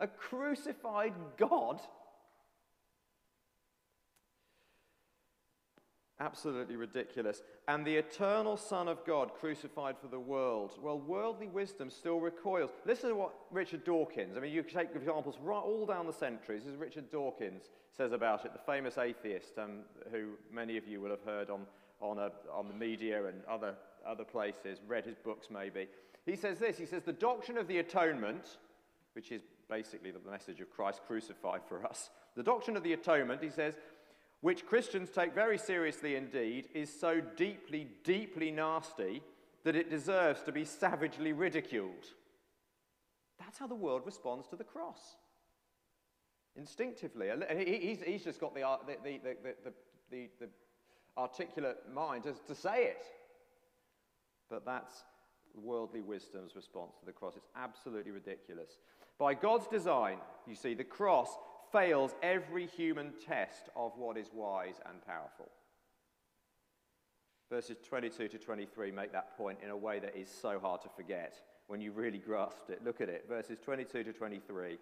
A 0.00 0.06
crucified 0.06 1.12
God 1.36 1.80
Absolutely 6.20 6.74
ridiculous. 6.74 7.42
And 7.68 7.86
the 7.86 7.94
eternal 7.94 8.56
Son 8.56 8.88
of 8.88 9.04
God 9.06 9.34
crucified 9.38 9.96
for 10.00 10.08
the 10.08 10.18
world. 10.18 10.72
Well, 10.82 10.98
worldly 10.98 11.46
wisdom 11.46 11.90
still 11.90 12.18
recoils. 12.18 12.70
Listen 12.84 13.10
to 13.10 13.14
what 13.14 13.34
Richard 13.52 13.84
Dawkins, 13.84 14.36
I 14.36 14.40
mean, 14.40 14.52
you 14.52 14.64
can 14.64 14.74
take 14.74 14.96
examples 14.96 15.36
right 15.40 15.60
all 15.60 15.86
down 15.86 16.06
the 16.06 16.12
centuries, 16.12 16.64
as 16.66 16.74
Richard 16.74 17.12
Dawkins 17.12 17.70
says 17.96 18.10
about 18.10 18.44
it, 18.44 18.52
the 18.52 18.72
famous 18.72 18.98
atheist 18.98 19.58
um, 19.58 19.80
who 20.10 20.30
many 20.52 20.76
of 20.76 20.88
you 20.88 21.00
will 21.00 21.10
have 21.10 21.22
heard 21.22 21.50
on, 21.50 21.60
on, 22.00 22.18
a, 22.18 22.32
on 22.52 22.66
the 22.66 22.74
media 22.74 23.26
and 23.26 23.44
other, 23.48 23.76
other 24.04 24.24
places, 24.24 24.80
read 24.88 25.04
his 25.04 25.16
books 25.16 25.46
maybe. 25.52 25.86
He 26.26 26.34
says 26.34 26.58
this 26.58 26.76
He 26.78 26.86
says, 26.86 27.04
The 27.04 27.12
doctrine 27.12 27.58
of 27.58 27.68
the 27.68 27.78
atonement, 27.78 28.56
which 29.12 29.30
is 29.30 29.42
basically 29.70 30.10
the 30.10 30.30
message 30.30 30.60
of 30.60 30.70
Christ 30.70 31.00
crucified 31.06 31.60
for 31.68 31.86
us, 31.86 32.10
the 32.34 32.42
doctrine 32.42 32.76
of 32.76 32.82
the 32.82 32.92
atonement, 32.92 33.42
he 33.42 33.50
says, 33.50 33.74
which 34.40 34.66
Christians 34.66 35.10
take 35.10 35.34
very 35.34 35.58
seriously 35.58 36.16
indeed, 36.16 36.68
is 36.74 36.92
so 36.92 37.20
deeply, 37.36 37.88
deeply 38.04 38.50
nasty 38.50 39.22
that 39.64 39.74
it 39.74 39.90
deserves 39.90 40.42
to 40.42 40.52
be 40.52 40.64
savagely 40.64 41.32
ridiculed. 41.32 42.06
That's 43.38 43.58
how 43.58 43.66
the 43.66 43.74
world 43.74 44.02
responds 44.06 44.46
to 44.48 44.56
the 44.56 44.64
cross. 44.64 45.16
Instinctively. 46.56 47.28
He's, 47.64 48.02
he's 48.02 48.24
just 48.24 48.40
got 48.40 48.54
the, 48.54 48.62
the, 48.86 49.18
the, 49.22 49.36
the, 50.10 50.28
the 50.40 50.48
articulate 51.16 51.78
mind 51.92 52.24
to, 52.24 52.34
to 52.46 52.54
say 52.54 52.84
it. 52.84 53.04
But 54.48 54.64
that's 54.64 55.04
worldly 55.54 56.00
wisdom's 56.00 56.54
response 56.54 56.94
to 57.00 57.06
the 57.06 57.12
cross. 57.12 57.34
It's 57.36 57.48
absolutely 57.56 58.12
ridiculous. 58.12 58.78
By 59.18 59.34
God's 59.34 59.66
design, 59.66 60.18
you 60.46 60.54
see, 60.54 60.74
the 60.74 60.84
cross 60.84 61.28
fails 61.72 62.14
every 62.22 62.66
human 62.66 63.12
test 63.26 63.68
of 63.76 63.92
what 63.96 64.16
is 64.16 64.30
wise 64.32 64.76
and 64.88 65.04
powerful. 65.06 65.50
Verses 67.50 67.76
22 67.86 68.28
to 68.28 68.38
23 68.38 68.90
make 68.90 69.12
that 69.12 69.36
point 69.36 69.58
in 69.64 69.70
a 69.70 69.76
way 69.76 69.98
that 69.98 70.16
is 70.16 70.28
so 70.30 70.58
hard 70.58 70.82
to 70.82 70.88
forget 70.90 71.40
when 71.66 71.80
you 71.80 71.92
really 71.92 72.18
grasped 72.18 72.70
it. 72.70 72.84
Look 72.84 73.00
at 73.00 73.08
it, 73.08 73.24
verses 73.28 73.58
22 73.64 74.04
to 74.04 74.12
23. 74.12 74.78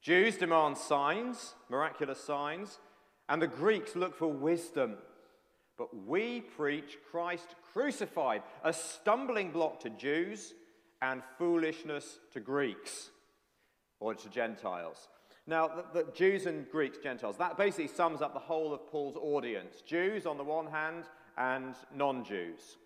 Jews 0.00 0.36
demand 0.36 0.78
signs, 0.78 1.54
miraculous 1.68 2.22
signs, 2.22 2.78
and 3.28 3.42
the 3.42 3.46
Greeks 3.46 3.94
look 3.94 4.16
for 4.16 4.28
wisdom. 4.28 4.96
But 5.76 5.94
we 6.06 6.40
preach 6.40 6.98
Christ 7.10 7.54
crucified, 7.72 8.42
a 8.64 8.72
stumbling 8.72 9.50
block 9.50 9.80
to 9.80 9.90
Jews 9.90 10.54
and 11.02 11.22
foolishness 11.38 12.18
to 12.32 12.40
Greeks 12.40 13.10
or 14.00 14.14
to 14.14 14.28
Gentiles. 14.28 15.08
Now, 15.46 15.68
the, 15.68 16.02
the, 16.02 16.12
Jews 16.12 16.46
and 16.46 16.68
Greeks, 16.70 16.98
Gentiles, 16.98 17.36
that 17.38 17.56
basically 17.56 17.88
sums 17.88 18.22
up 18.22 18.34
the 18.34 18.40
whole 18.40 18.74
of 18.74 18.86
Paul's 18.88 19.16
audience 19.16 19.82
Jews 19.86 20.26
on 20.26 20.36
the 20.36 20.44
one 20.44 20.66
hand 20.66 21.04
and 21.36 21.74
non 21.94 22.24
Jews. 22.24 22.76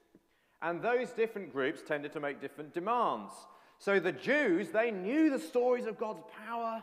And 0.62 0.80
those 0.80 1.10
different 1.10 1.52
groups 1.52 1.82
tended 1.86 2.12
to 2.12 2.20
make 2.20 2.40
different 2.40 2.72
demands. 2.72 3.32
So 3.78 4.00
the 4.00 4.12
Jews, 4.12 4.70
they 4.70 4.90
knew 4.90 5.30
the 5.30 5.38
stories 5.38 5.86
of 5.86 5.98
God's 5.98 6.22
power 6.46 6.82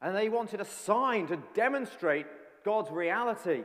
and 0.00 0.14
they 0.14 0.28
wanted 0.28 0.60
a 0.60 0.64
sign 0.64 1.26
to 1.28 1.38
demonstrate 1.54 2.26
God's 2.64 2.90
reality. 2.90 3.64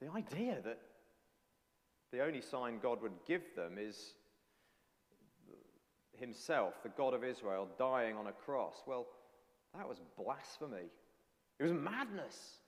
The 0.00 0.10
idea 0.10 0.58
that 0.64 0.80
the 2.12 2.24
only 2.24 2.40
sign 2.40 2.78
God 2.82 3.02
would 3.02 3.12
give 3.26 3.42
them 3.54 3.76
is 3.78 4.14
himself, 6.22 6.82
the 6.82 6.88
God 6.88 7.12
of 7.12 7.24
Israel, 7.24 7.68
dying 7.78 8.16
on 8.16 8.28
a 8.28 8.32
cross. 8.32 8.76
Well, 8.86 9.06
that 9.76 9.86
was 9.86 10.00
blasphemy. 10.16 10.88
It 11.58 11.62
was 11.64 11.72
madness. 11.72 12.58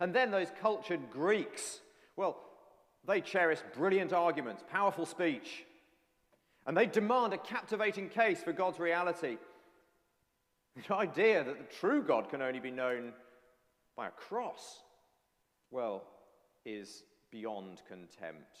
And 0.00 0.14
then 0.14 0.30
those 0.30 0.48
cultured 0.62 1.10
Greeks, 1.10 1.80
well, 2.16 2.38
they 3.06 3.20
cherish 3.20 3.58
brilliant 3.76 4.12
arguments, 4.12 4.62
powerful 4.70 5.04
speech, 5.04 5.64
and 6.66 6.76
they 6.76 6.86
demand 6.86 7.34
a 7.34 7.38
captivating 7.38 8.08
case 8.08 8.42
for 8.42 8.52
God's 8.52 8.78
reality. 8.78 9.36
The 10.88 10.94
idea 10.94 11.44
that 11.44 11.58
the 11.58 11.74
true 11.74 12.02
God 12.02 12.30
can 12.30 12.40
only 12.40 12.60
be 12.60 12.70
known 12.70 13.12
by 13.96 14.06
a 14.06 14.10
cross, 14.10 14.82
well, 15.70 16.04
is 16.64 17.02
beyond 17.30 17.82
contempt. 17.88 18.58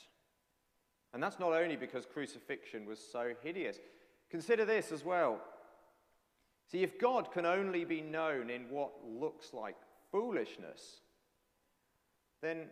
And 1.12 1.22
that's 1.22 1.38
not 1.38 1.52
only 1.52 1.76
because 1.76 2.06
crucifixion 2.06 2.86
was 2.86 2.98
so 2.98 3.32
hideous. 3.42 3.78
Consider 4.30 4.64
this 4.64 4.92
as 4.92 5.04
well. 5.04 5.40
See, 6.70 6.82
if 6.82 7.00
God 7.00 7.32
can 7.32 7.44
only 7.44 7.84
be 7.84 8.00
known 8.00 8.48
in 8.48 8.70
what 8.70 8.92
looks 9.04 9.52
like 9.52 9.76
foolishness, 10.12 11.00
then 12.42 12.66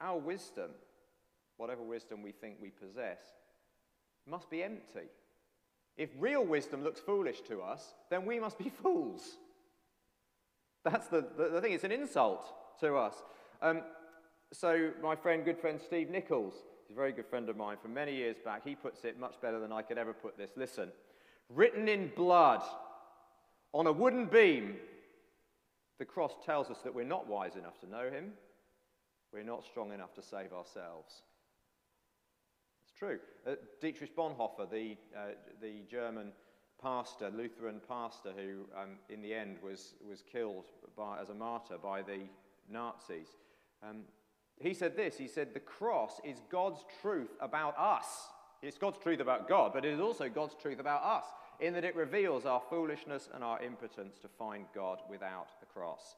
our 0.00 0.18
wisdom, 0.18 0.70
whatever 1.56 1.82
wisdom 1.82 2.22
we 2.22 2.32
think 2.32 2.56
we 2.60 2.70
possess, 2.70 3.18
must 4.26 4.50
be 4.50 4.62
empty. 4.62 5.08
If 5.96 6.10
real 6.18 6.44
wisdom 6.44 6.84
looks 6.84 7.00
foolish 7.00 7.40
to 7.42 7.62
us, 7.62 7.94
then 8.10 8.26
we 8.26 8.38
must 8.38 8.58
be 8.58 8.68
fools. 8.82 9.38
That's 10.84 11.08
the, 11.08 11.26
the, 11.36 11.48
the 11.48 11.60
thing, 11.60 11.72
it's 11.72 11.84
an 11.84 11.92
insult 11.92 12.44
to 12.80 12.96
us. 12.96 13.14
Um, 13.60 13.82
so, 14.52 14.90
my 15.02 15.14
friend, 15.14 15.44
good 15.44 15.58
friend 15.58 15.80
Steve 15.80 16.10
Nichols, 16.10 16.54
he's 16.90 16.96
a 16.96 17.00
very 17.00 17.12
good 17.12 17.26
friend 17.26 17.48
of 17.48 17.56
mine 17.56 17.76
from 17.80 17.94
many 17.94 18.16
years 18.16 18.34
back, 18.44 18.62
he 18.64 18.74
puts 18.74 19.04
it 19.04 19.16
much 19.16 19.40
better 19.40 19.60
than 19.60 19.70
I 19.70 19.80
could 19.80 19.96
ever 19.96 20.12
put 20.12 20.36
this. 20.36 20.50
Listen, 20.56 20.90
written 21.48 21.86
in 21.86 22.10
blood 22.16 22.62
on 23.72 23.86
a 23.86 23.92
wooden 23.92 24.26
beam, 24.26 24.74
the 26.00 26.04
cross 26.04 26.32
tells 26.44 26.68
us 26.68 26.78
that 26.82 26.92
we're 26.92 27.04
not 27.04 27.28
wise 27.28 27.54
enough 27.54 27.78
to 27.80 27.88
know 27.88 28.10
him, 28.10 28.32
we're 29.32 29.44
not 29.44 29.64
strong 29.64 29.92
enough 29.92 30.14
to 30.14 30.22
save 30.22 30.52
ourselves. 30.52 31.22
It's 32.82 32.98
true. 32.98 33.20
Uh, 33.46 33.54
Dietrich 33.80 34.16
Bonhoeffer, 34.16 34.68
the, 34.68 34.96
uh, 35.16 35.34
the 35.62 35.82
German 35.88 36.32
pastor, 36.82 37.30
Lutheran 37.30 37.80
pastor, 37.88 38.32
who 38.36 38.64
um, 38.76 38.96
in 39.08 39.22
the 39.22 39.32
end 39.32 39.58
was, 39.62 39.94
was 40.04 40.22
killed 40.22 40.64
by, 40.96 41.20
as 41.20 41.28
a 41.28 41.34
martyr 41.34 41.78
by 41.80 42.02
the 42.02 42.22
Nazis, 42.68 43.28
um, 43.88 43.98
he 44.60 44.74
said 44.74 44.96
this 44.96 45.16
He 45.16 45.28
said, 45.28 45.54
The 45.54 45.60
cross 45.60 46.20
is 46.24 46.42
God's 46.50 46.84
truth 47.00 47.30
about 47.40 47.76
us. 47.78 48.28
It's 48.62 48.78
God's 48.78 48.98
truth 48.98 49.20
about 49.20 49.48
God, 49.48 49.72
but 49.72 49.86
it 49.86 49.94
is 49.94 50.00
also 50.00 50.28
God's 50.28 50.54
truth 50.60 50.80
about 50.80 51.02
us, 51.02 51.24
in 51.60 51.72
that 51.72 51.84
it 51.84 51.96
reveals 51.96 52.44
our 52.44 52.60
foolishness 52.68 53.30
and 53.34 53.42
our 53.42 53.62
impotence 53.62 54.18
to 54.18 54.28
find 54.28 54.66
God 54.74 54.98
without 55.08 55.48
the 55.60 55.66
cross. 55.66 56.16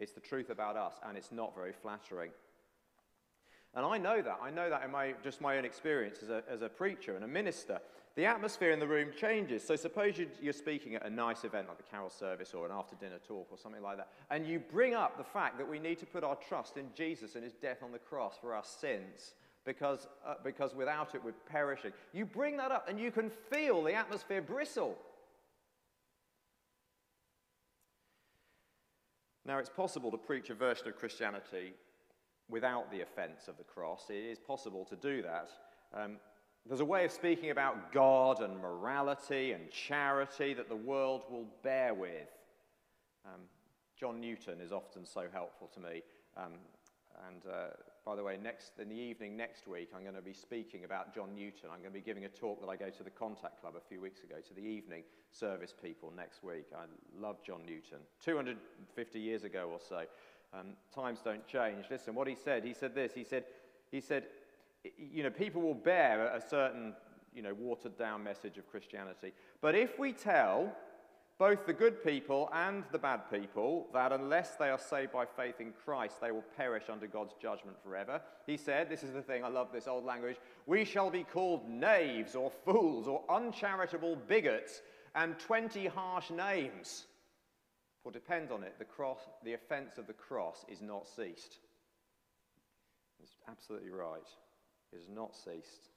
It's 0.00 0.12
the 0.12 0.20
truth 0.20 0.48
about 0.48 0.76
us, 0.76 0.94
and 1.06 1.18
it's 1.18 1.32
not 1.32 1.54
very 1.54 1.72
flattering. 1.72 2.30
And 3.78 3.86
I 3.86 3.96
know 3.96 4.20
that. 4.20 4.40
I 4.42 4.50
know 4.50 4.68
that 4.68 4.82
in 4.84 4.90
my, 4.90 5.14
just 5.22 5.40
my 5.40 5.56
own 5.56 5.64
experience 5.64 6.18
as 6.20 6.30
a, 6.30 6.42
as 6.50 6.62
a 6.62 6.68
preacher 6.68 7.14
and 7.14 7.22
a 7.22 7.28
minister. 7.28 7.78
The 8.16 8.26
atmosphere 8.26 8.72
in 8.72 8.80
the 8.80 8.88
room 8.88 9.10
changes. 9.16 9.64
So, 9.64 9.76
suppose 9.76 10.14
you're 10.42 10.52
speaking 10.52 10.96
at 10.96 11.06
a 11.06 11.10
nice 11.10 11.44
event 11.44 11.68
like 11.68 11.76
the 11.76 11.84
carol 11.84 12.10
service 12.10 12.54
or 12.54 12.66
an 12.66 12.72
after 12.72 12.96
dinner 12.96 13.20
talk 13.28 13.46
or 13.52 13.56
something 13.56 13.80
like 13.80 13.98
that, 13.98 14.08
and 14.30 14.44
you 14.44 14.58
bring 14.58 14.94
up 14.94 15.16
the 15.16 15.22
fact 15.22 15.58
that 15.58 15.70
we 15.70 15.78
need 15.78 16.00
to 16.00 16.06
put 16.06 16.24
our 16.24 16.34
trust 16.34 16.76
in 16.76 16.86
Jesus 16.92 17.36
and 17.36 17.44
his 17.44 17.52
death 17.52 17.84
on 17.84 17.92
the 17.92 18.00
cross 18.00 18.34
for 18.40 18.52
our 18.52 18.64
sins 18.64 19.34
because, 19.64 20.08
uh, 20.26 20.34
because 20.42 20.74
without 20.74 21.14
it 21.14 21.24
we're 21.24 21.30
perishing. 21.48 21.92
You 22.12 22.24
bring 22.24 22.56
that 22.56 22.72
up 22.72 22.88
and 22.88 22.98
you 22.98 23.12
can 23.12 23.30
feel 23.30 23.84
the 23.84 23.94
atmosphere 23.94 24.42
bristle. 24.42 24.98
Now, 29.46 29.58
it's 29.58 29.70
possible 29.70 30.10
to 30.10 30.18
preach 30.18 30.50
a 30.50 30.54
version 30.54 30.88
of 30.88 30.96
Christianity 30.96 31.74
without 32.48 32.90
the 32.90 33.02
offense 33.02 33.48
of 33.48 33.56
the 33.56 33.64
cross. 33.64 34.06
It 34.10 34.14
is 34.14 34.38
possible 34.38 34.84
to 34.86 34.96
do 34.96 35.22
that. 35.22 35.50
Um, 35.94 36.16
there's 36.66 36.80
a 36.80 36.84
way 36.84 37.04
of 37.04 37.12
speaking 37.12 37.50
about 37.50 37.92
God 37.92 38.42
and 38.42 38.60
morality 38.60 39.52
and 39.52 39.70
charity 39.70 40.54
that 40.54 40.68
the 40.68 40.76
world 40.76 41.22
will 41.30 41.46
bear 41.62 41.94
with. 41.94 42.28
Um, 43.24 43.40
John 43.98 44.20
Newton 44.20 44.60
is 44.60 44.72
often 44.72 45.04
so 45.04 45.26
helpful 45.32 45.70
to 45.74 45.80
me. 45.80 46.02
Um, 46.36 46.52
and 47.26 47.42
uh, 47.52 47.68
by 48.04 48.16
the 48.16 48.22
way, 48.22 48.38
next, 48.40 48.78
in 48.78 48.88
the 48.88 48.96
evening 48.96 49.36
next 49.36 49.66
week, 49.66 49.90
I'm 49.94 50.02
going 50.02 50.14
to 50.14 50.22
be 50.22 50.32
speaking 50.32 50.84
about 50.84 51.14
John 51.14 51.34
Newton. 51.34 51.70
I'm 51.72 51.80
going 51.80 51.92
to 51.92 51.98
be 51.98 52.00
giving 52.00 52.24
a 52.24 52.28
talk 52.28 52.60
that 52.60 52.68
I 52.68 52.76
go 52.76 52.90
to 52.90 53.02
the 53.02 53.10
Contact 53.10 53.60
Club 53.60 53.74
a 53.76 53.80
few 53.80 54.00
weeks 54.00 54.22
ago 54.22 54.36
to 54.46 54.54
the 54.54 54.62
evening 54.62 55.02
service 55.32 55.74
people 55.82 56.12
next 56.16 56.42
week. 56.44 56.66
I 56.74 56.84
love 57.18 57.42
John 57.44 57.62
Newton. 57.66 57.98
250 58.24 59.18
years 59.18 59.44
ago 59.44 59.68
or 59.72 59.80
so. 59.86 60.04
Um, 60.52 60.74
times 60.94 61.20
don't 61.24 61.46
change. 61.46 61.86
Listen, 61.90 62.14
what 62.14 62.26
he 62.26 62.34
said, 62.34 62.64
he 62.64 62.72
said 62.72 62.94
this. 62.94 63.12
He 63.14 63.24
said, 63.24 63.44
he 63.90 64.00
said, 64.00 64.24
you 64.96 65.22
know, 65.22 65.30
people 65.30 65.60
will 65.60 65.74
bear 65.74 66.26
a 66.28 66.40
certain, 66.40 66.94
you 67.34 67.42
know, 67.42 67.54
watered 67.54 67.98
down 67.98 68.24
message 68.24 68.56
of 68.56 68.68
Christianity. 68.70 69.32
But 69.60 69.74
if 69.74 69.98
we 69.98 70.12
tell 70.12 70.74
both 71.38 71.66
the 71.66 71.72
good 71.72 72.02
people 72.02 72.50
and 72.52 72.82
the 72.90 72.98
bad 72.98 73.30
people 73.30 73.86
that 73.92 74.12
unless 74.12 74.56
they 74.56 74.70
are 74.70 74.78
saved 74.78 75.12
by 75.12 75.24
faith 75.24 75.60
in 75.60 75.72
Christ, 75.84 76.20
they 76.20 76.32
will 76.32 76.44
perish 76.56 76.84
under 76.90 77.06
God's 77.06 77.34
judgment 77.40 77.76
forever. 77.82 78.20
He 78.46 78.56
said, 78.56 78.88
This 78.88 79.02
is 79.02 79.12
the 79.12 79.22
thing, 79.22 79.44
I 79.44 79.48
love 79.48 79.68
this 79.72 79.86
old 79.86 80.04
language 80.04 80.36
we 80.68 80.84
shall 80.84 81.10
be 81.10 81.24
called 81.24 81.66
knaves 81.68 82.34
or 82.34 82.50
fools 82.50 83.08
or 83.08 83.22
uncharitable 83.30 84.16
bigots 84.28 84.82
and 85.14 85.38
20 85.38 85.86
harsh 85.86 86.30
names. 86.30 87.06
For 88.02 88.12
depend 88.12 88.52
on 88.52 88.62
it, 88.62 88.74
the, 88.78 88.84
cross, 88.84 89.18
the 89.44 89.54
offense 89.54 89.98
of 89.98 90.06
the 90.06 90.12
cross 90.12 90.64
is 90.68 90.80
not 90.80 91.08
ceased. 91.08 91.58
It's 93.22 93.36
absolutely 93.48 93.90
right. 93.90 94.20
It 94.92 94.96
has 94.96 95.08
not 95.08 95.34
ceased. 95.34 95.90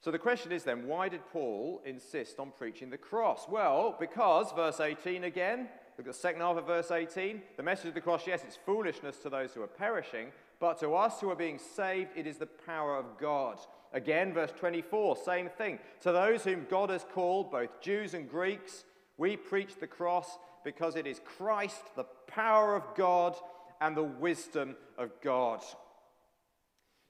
So 0.00 0.10
the 0.10 0.18
question 0.18 0.52
is 0.52 0.64
then, 0.64 0.86
why 0.86 1.08
did 1.08 1.20
Paul 1.32 1.80
insist 1.86 2.38
on 2.38 2.52
preaching 2.58 2.90
the 2.90 2.98
cross? 2.98 3.46
Well, 3.48 3.96
because, 3.98 4.52
verse 4.52 4.80
18 4.80 5.24
again, 5.24 5.68
look 5.96 6.06
at 6.06 6.12
the 6.12 6.12
second 6.12 6.40
half 6.40 6.56
of 6.56 6.66
verse 6.66 6.90
18. 6.90 7.40
The 7.56 7.62
message 7.62 7.88
of 7.88 7.94
the 7.94 8.00
cross, 8.00 8.26
yes, 8.26 8.42
it's 8.44 8.58
foolishness 8.66 9.18
to 9.18 9.30
those 9.30 9.54
who 9.54 9.62
are 9.62 9.68
perishing, 9.68 10.32
but 10.58 10.78
to 10.80 10.94
us 10.94 11.20
who 11.20 11.30
are 11.30 11.36
being 11.36 11.58
saved, 11.58 12.10
it 12.16 12.26
is 12.26 12.36
the 12.36 12.46
power 12.46 12.96
of 12.96 13.16
God. 13.18 13.58
Again, 13.92 14.34
verse 14.34 14.52
24, 14.58 15.16
same 15.16 15.48
thing. 15.48 15.78
To 16.00 16.10
those 16.10 16.42
whom 16.42 16.66
God 16.68 16.90
has 16.90 17.04
called, 17.14 17.52
both 17.52 17.80
Jews 17.80 18.14
and 18.14 18.28
Greeks, 18.28 18.84
we 19.22 19.36
preach 19.36 19.76
the 19.78 19.86
cross 19.86 20.36
because 20.64 20.96
it 20.96 21.06
is 21.06 21.20
Christ, 21.24 21.94
the 21.94 22.06
power 22.26 22.74
of 22.74 22.82
God, 22.96 23.36
and 23.80 23.96
the 23.96 24.02
wisdom 24.02 24.74
of 24.98 25.12
God. 25.22 25.62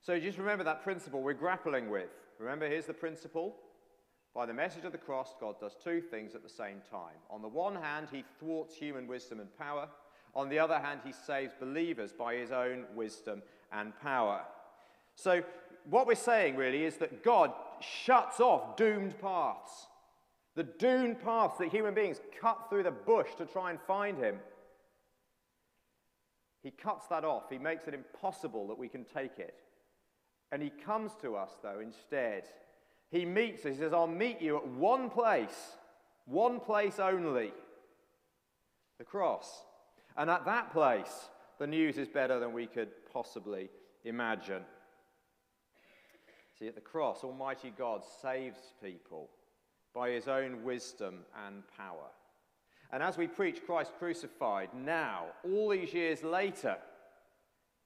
So 0.03 0.21
just 0.21 0.37
remember 0.37 0.63
that 0.65 0.83
principle 0.83 1.23
we're 1.23 1.33
grappling 1.33 1.89
with. 1.89 2.11
Remember, 2.39 2.69
here's 2.69 2.85
the 2.85 2.93
principle. 2.93 3.57
By 4.35 4.45
the 4.45 4.53
message 4.53 4.85
of 4.85 4.93
the 4.93 4.99
cross, 4.99 5.35
God 5.41 5.59
does 5.59 5.75
two 5.83 6.03
things 6.03 6.35
at 6.35 6.43
the 6.43 6.51
same 6.51 6.83
time. 6.91 7.17
On 7.31 7.41
the 7.41 7.49
one 7.49 7.77
hand, 7.77 8.09
he 8.13 8.25
thwarts 8.39 8.75
human 8.75 9.07
wisdom 9.07 9.41
and 9.41 9.49
power. 9.57 9.89
On 10.35 10.51
the 10.51 10.59
other 10.59 10.81
hand, 10.81 11.01
he 11.07 11.13
saves 11.13 11.55
believers 11.59 12.13
by 12.13 12.35
his 12.35 12.53
own 12.53 12.85
wisdom 12.95 13.41
and 13.73 13.99
power. 14.01 14.43
So, 15.15 15.43
what 15.89 16.07
we're 16.07 16.15
saying 16.15 16.57
really 16.57 16.85
is 16.85 16.99
that 16.99 17.25
God 17.25 17.53
shuts 17.81 18.39
off 18.39 18.77
doomed 18.77 19.19
paths. 19.19 19.87
The 20.55 20.65
doomed 20.65 21.21
paths 21.21 21.59
that 21.59 21.69
human 21.69 21.95
beings 21.95 22.21
cut 22.41 22.67
through 22.69 22.83
the 22.83 22.91
bush 22.91 23.29
to 23.39 23.47
try 23.47 23.71
and 23.71 23.81
find 23.87 24.19
him. 24.19 24.37
He 26.63 26.71
cuts 26.71 27.07
that 27.09 27.25
off. 27.25 27.45
He 27.51 27.59
makes 27.59 27.89
it 27.89 27.95
impossible 27.95 28.69
that 28.69 28.79
we 28.79 28.89
can 28.89 29.05
take 29.05 29.39
it. 29.39 29.55
And 30.53 30.63
he 30.63 30.71
comes 30.71 31.13
to 31.23 31.35
us, 31.37 31.51
though, 31.63 31.81
instead. 31.81 32.45
He 33.11 33.25
meets 33.25 33.65
us. 33.65 33.73
He 33.73 33.79
says, 33.79 33.93
I'll 33.93 34.07
meet 34.07 34.41
you 34.41 34.59
at 34.59 34.69
one 34.69 35.09
place, 35.09 35.77
one 36.27 36.61
place 36.61 36.99
only 36.99 37.53
the 38.99 39.05
cross. 39.05 39.65
And 40.17 40.29
at 40.29 40.45
that 40.45 40.73
place, 40.73 41.31
the 41.59 41.67
news 41.67 41.97
is 41.97 42.09
better 42.09 42.39
than 42.39 42.53
we 42.53 42.67
could 42.67 42.91
possibly 43.13 43.71
imagine. 44.05 44.63
See, 46.59 46.69
at 46.69 46.75
the 46.75 46.81
cross, 46.81 47.25
Almighty 47.25 47.73
God 47.77 48.03
saves 48.21 48.59
people 48.83 49.31
by 49.95 50.11
his 50.11 50.29
own 50.29 50.65
wisdom 50.65 51.21
and 51.47 51.63
power. 51.77 52.09
And 52.93 53.03
as 53.03 53.17
we 53.17 53.27
preach 53.27 53.65
Christ 53.65 53.93
crucified 53.99 54.69
now, 54.75 55.27
all 55.45 55.71
these 55.71 55.95
years 55.95 56.23
later, 56.23 56.77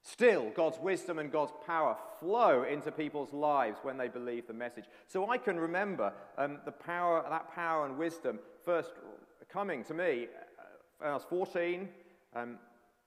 still 0.02 0.50
God's 0.50 0.78
wisdom 0.78 1.18
and 1.18 1.30
God's 1.30 1.52
power 1.64 1.96
flow 2.18 2.64
into 2.64 2.90
people's 2.90 3.32
lives 3.32 3.78
when 3.82 3.96
they 3.96 4.08
believe 4.08 4.46
the 4.46 4.52
message. 4.52 4.84
So 5.06 5.30
I 5.30 5.38
can 5.38 5.58
remember 5.58 6.12
um, 6.38 6.58
the 6.64 6.72
power, 6.72 7.24
that 7.28 7.54
power 7.54 7.86
and 7.86 7.96
wisdom 7.96 8.38
first 8.64 8.92
coming 9.48 9.84
to 9.84 9.94
me 9.94 10.26
uh, 10.58 10.62
when 10.98 11.10
I 11.10 11.14
was 11.14 11.24
14 11.28 11.88
um, 12.34 12.58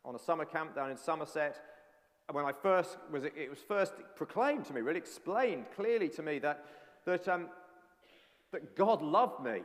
on 0.05 0.15
a 0.15 0.19
summer 0.19 0.45
camp 0.45 0.75
down 0.75 0.91
in 0.91 0.97
Somerset. 0.97 1.62
When 2.31 2.45
I 2.45 2.51
first 2.51 2.97
was, 3.12 3.23
it 3.23 3.49
was 3.49 3.59
first 3.59 3.93
proclaimed 4.15 4.65
to 4.65 4.73
me, 4.73 4.81
really 4.81 4.99
explained 4.99 5.65
clearly 5.75 6.09
to 6.09 6.21
me 6.21 6.39
that, 6.39 6.65
that 7.05 7.27
um, 7.27 7.47
that 8.51 8.75
God 8.75 9.01
loved 9.01 9.43
me, 9.43 9.62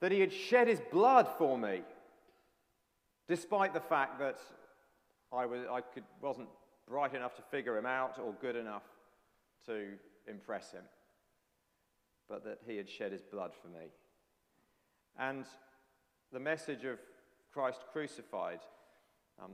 that 0.00 0.12
He 0.12 0.20
had 0.20 0.32
shed 0.32 0.68
His 0.68 0.80
blood 0.90 1.28
for 1.38 1.56
me. 1.58 1.82
despite 3.28 3.72
the 3.72 3.80
fact 3.80 4.18
that 4.18 4.38
I, 5.32 5.46
was, 5.46 5.62
I 5.70 5.80
could, 5.80 6.04
wasn't 6.20 6.48
bright 6.86 7.14
enough 7.14 7.34
to 7.36 7.42
figure 7.50 7.78
him 7.78 7.86
out 7.86 8.18
or 8.18 8.34
good 8.40 8.56
enough 8.56 8.82
to 9.66 9.92
impress 10.28 10.72
him, 10.72 10.82
but 12.28 12.44
that 12.44 12.58
he 12.66 12.76
had 12.76 12.88
shed 12.88 13.12
his 13.12 13.22
blood 13.22 13.52
for 13.60 13.68
me. 13.68 13.86
And 15.18 15.46
the 16.32 16.40
message 16.40 16.84
of 16.84 16.98
Christ 17.52 17.80
crucified, 17.92 18.60
um, 19.42 19.52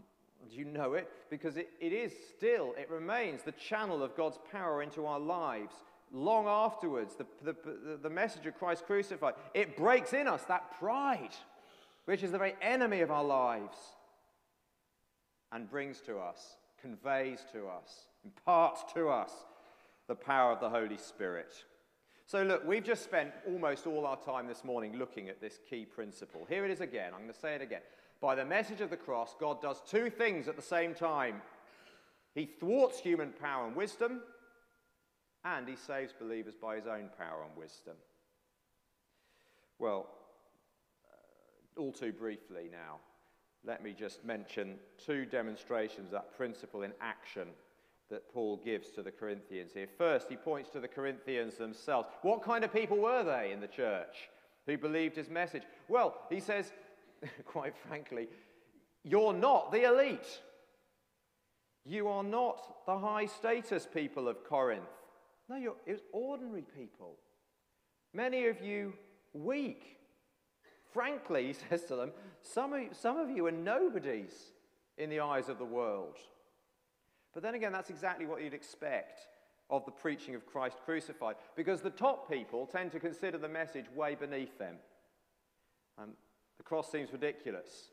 do 0.50 0.56
you 0.56 0.64
know 0.64 0.94
it? 0.94 1.08
Because 1.30 1.56
it, 1.56 1.68
it 1.80 1.92
is 1.92 2.12
still, 2.36 2.74
it 2.78 2.90
remains 2.90 3.42
the 3.42 3.52
channel 3.52 4.02
of 4.02 4.16
God's 4.16 4.38
power 4.50 4.82
into 4.82 5.06
our 5.06 5.20
lives 5.20 5.74
long 6.12 6.46
afterwards. 6.46 7.14
The, 7.16 7.26
the, 7.42 7.98
the, 8.02 8.10
message 8.10 8.46
of 8.46 8.58
Christ 8.58 8.86
crucified, 8.86 9.34
it 9.54 9.76
breaks 9.76 10.12
in 10.12 10.26
us 10.26 10.42
that 10.44 10.78
pride, 10.78 11.34
which 12.04 12.22
is 12.22 12.32
the 12.32 12.38
very 12.38 12.54
enemy 12.62 13.00
of 13.00 13.10
our 13.10 13.24
lives, 13.24 13.76
and 15.52 15.70
brings 15.70 16.00
to 16.02 16.18
us, 16.18 16.56
conveys 16.80 17.44
to 17.52 17.66
us, 17.66 18.06
imparts 18.24 18.84
to 18.94 19.08
us 19.08 19.32
the 20.08 20.14
power 20.14 20.52
of 20.52 20.60
the 20.60 20.68
Holy 20.68 20.98
Spirit. 20.98 21.64
So, 22.26 22.42
look, 22.42 22.66
we've 22.66 22.84
just 22.84 23.04
spent 23.04 23.32
almost 23.46 23.86
all 23.86 24.04
our 24.04 24.18
time 24.18 24.46
this 24.46 24.62
morning 24.62 24.98
looking 24.98 25.28
at 25.30 25.40
this 25.40 25.58
key 25.68 25.86
principle. 25.86 26.46
Here 26.48 26.64
it 26.64 26.70
is 26.70 26.82
again. 26.82 27.12
I'm 27.14 27.20
going 27.20 27.32
to 27.32 27.38
say 27.38 27.54
it 27.54 27.62
again. 27.62 27.80
By 28.20 28.34
the 28.34 28.44
message 28.44 28.80
of 28.80 28.90
the 28.90 28.96
cross, 28.96 29.34
God 29.40 29.62
does 29.62 29.80
two 29.88 30.10
things 30.10 30.48
at 30.48 30.56
the 30.56 30.62
same 30.62 30.94
time 30.94 31.40
He 32.34 32.44
thwarts 32.44 32.98
human 32.98 33.32
power 33.32 33.66
and 33.66 33.76
wisdom, 33.76 34.20
and 35.44 35.68
He 35.68 35.76
saves 35.76 36.12
believers 36.12 36.54
by 36.60 36.76
His 36.76 36.86
own 36.86 37.10
power 37.18 37.44
and 37.46 37.56
wisdom. 37.56 37.94
Well, 39.78 40.08
uh, 41.76 41.80
all 41.80 41.92
too 41.92 42.12
briefly 42.12 42.68
now, 42.70 42.96
let 43.64 43.82
me 43.82 43.94
just 43.96 44.24
mention 44.24 44.76
two 45.04 45.24
demonstrations 45.24 46.06
of 46.06 46.12
that 46.12 46.36
principle 46.36 46.82
in 46.82 46.92
action 47.00 47.48
that 48.10 48.32
Paul 48.32 48.60
gives 48.64 48.90
to 48.90 49.02
the 49.02 49.10
Corinthians 49.10 49.72
here. 49.74 49.86
First, 49.98 50.28
he 50.30 50.36
points 50.36 50.70
to 50.70 50.80
the 50.80 50.88
Corinthians 50.88 51.56
themselves. 51.56 52.08
What 52.22 52.42
kind 52.42 52.64
of 52.64 52.72
people 52.72 52.96
were 52.96 53.22
they 53.22 53.52
in 53.52 53.60
the 53.60 53.66
church 53.66 54.30
who 54.66 54.78
believed 54.78 55.16
his 55.16 55.28
message? 55.28 55.62
Well, 55.88 56.14
he 56.30 56.40
says, 56.40 56.72
quite 57.44 57.74
frankly, 57.76 58.28
you're 59.04 59.34
not 59.34 59.72
the 59.72 59.84
elite. 59.84 60.40
You 61.84 62.08
are 62.08 62.22
not 62.22 62.86
the 62.86 62.98
high 62.98 63.26
status 63.26 63.86
people 63.92 64.28
of 64.28 64.44
Corinth. 64.44 64.82
No, 65.48 65.56
you're, 65.56 65.76
it 65.86 65.92
was 65.92 66.02
ordinary 66.12 66.64
people. 66.76 67.14
Many 68.12 68.46
of 68.46 68.60
you 68.60 68.92
weak. 69.32 69.98
Frankly, 70.92 71.46
he 71.48 71.52
says 71.52 71.84
to 71.84 71.96
them, 71.96 72.12
some 72.42 72.72
of, 72.72 72.82
some 72.92 73.18
of 73.18 73.30
you 73.30 73.46
are 73.46 73.52
nobodies 73.52 74.52
in 74.96 75.10
the 75.10 75.20
eyes 75.20 75.48
of 75.48 75.58
the 75.58 75.64
world. 75.64 76.16
But 77.32 77.42
then 77.42 77.54
again, 77.54 77.72
that's 77.72 77.90
exactly 77.90 78.26
what 78.26 78.42
you'd 78.42 78.54
expect 78.54 79.20
of 79.70 79.84
the 79.84 79.90
preaching 79.90 80.34
of 80.34 80.46
Christ 80.46 80.78
crucified, 80.84 81.36
because 81.54 81.82
the 81.82 81.90
top 81.90 82.30
people 82.30 82.66
tend 82.66 82.90
to 82.92 83.00
consider 83.00 83.36
the 83.36 83.48
message 83.48 83.84
way 83.94 84.14
beneath 84.14 84.58
them. 84.58 84.76
Um, 85.98 86.10
the 86.56 86.62
cross 86.62 86.90
seems 86.90 87.12
ridiculous. 87.12 87.90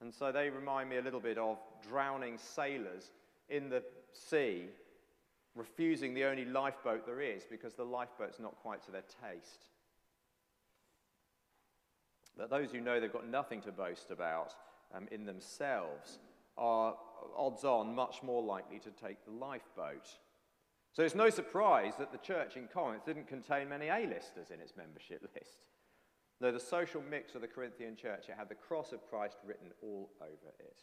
And 0.00 0.12
so 0.12 0.32
they 0.32 0.50
remind 0.50 0.88
me 0.88 0.96
a 0.96 1.02
little 1.02 1.20
bit 1.20 1.38
of 1.38 1.58
drowning 1.88 2.38
sailors 2.38 3.10
in 3.48 3.68
the 3.68 3.82
sea, 4.12 4.64
refusing 5.60 6.14
the 6.14 6.24
only 6.24 6.46
lifeboat 6.46 7.04
there 7.04 7.20
is 7.20 7.44
because 7.44 7.74
the 7.74 7.84
lifeboat's 7.84 8.40
not 8.40 8.56
quite 8.62 8.82
to 8.82 8.90
their 8.90 9.04
taste. 9.22 9.66
But 12.34 12.48
those 12.48 12.72
who 12.72 12.80
know 12.80 12.98
they've 12.98 13.12
got 13.12 13.28
nothing 13.28 13.60
to 13.62 13.72
boast 13.72 14.10
about 14.10 14.54
um, 14.94 15.06
in 15.10 15.26
themselves 15.26 16.18
are 16.56 16.96
odds 17.36 17.64
on 17.64 17.94
much 17.94 18.22
more 18.22 18.42
likely 18.42 18.78
to 18.78 18.90
take 18.90 19.22
the 19.26 19.32
lifeboat. 19.32 20.08
So 20.92 21.02
it's 21.02 21.14
no 21.14 21.28
surprise 21.28 21.92
that 21.98 22.10
the 22.10 22.18
church 22.18 22.56
in 22.56 22.66
Corinth 22.66 23.04
didn't 23.04 23.28
contain 23.28 23.68
many 23.68 23.88
A-listers 23.88 24.50
in 24.50 24.60
its 24.60 24.72
membership 24.78 25.20
list. 25.34 25.58
Though 26.40 26.52
the 26.52 26.58
social 26.58 27.02
mix 27.02 27.34
of 27.34 27.42
the 27.42 27.48
Corinthian 27.48 27.96
church, 27.96 28.30
it 28.30 28.36
had 28.38 28.48
the 28.48 28.54
cross 28.54 28.92
of 28.92 29.06
Christ 29.10 29.36
written 29.46 29.72
all 29.82 30.10
over 30.22 30.54
it. 30.58 30.80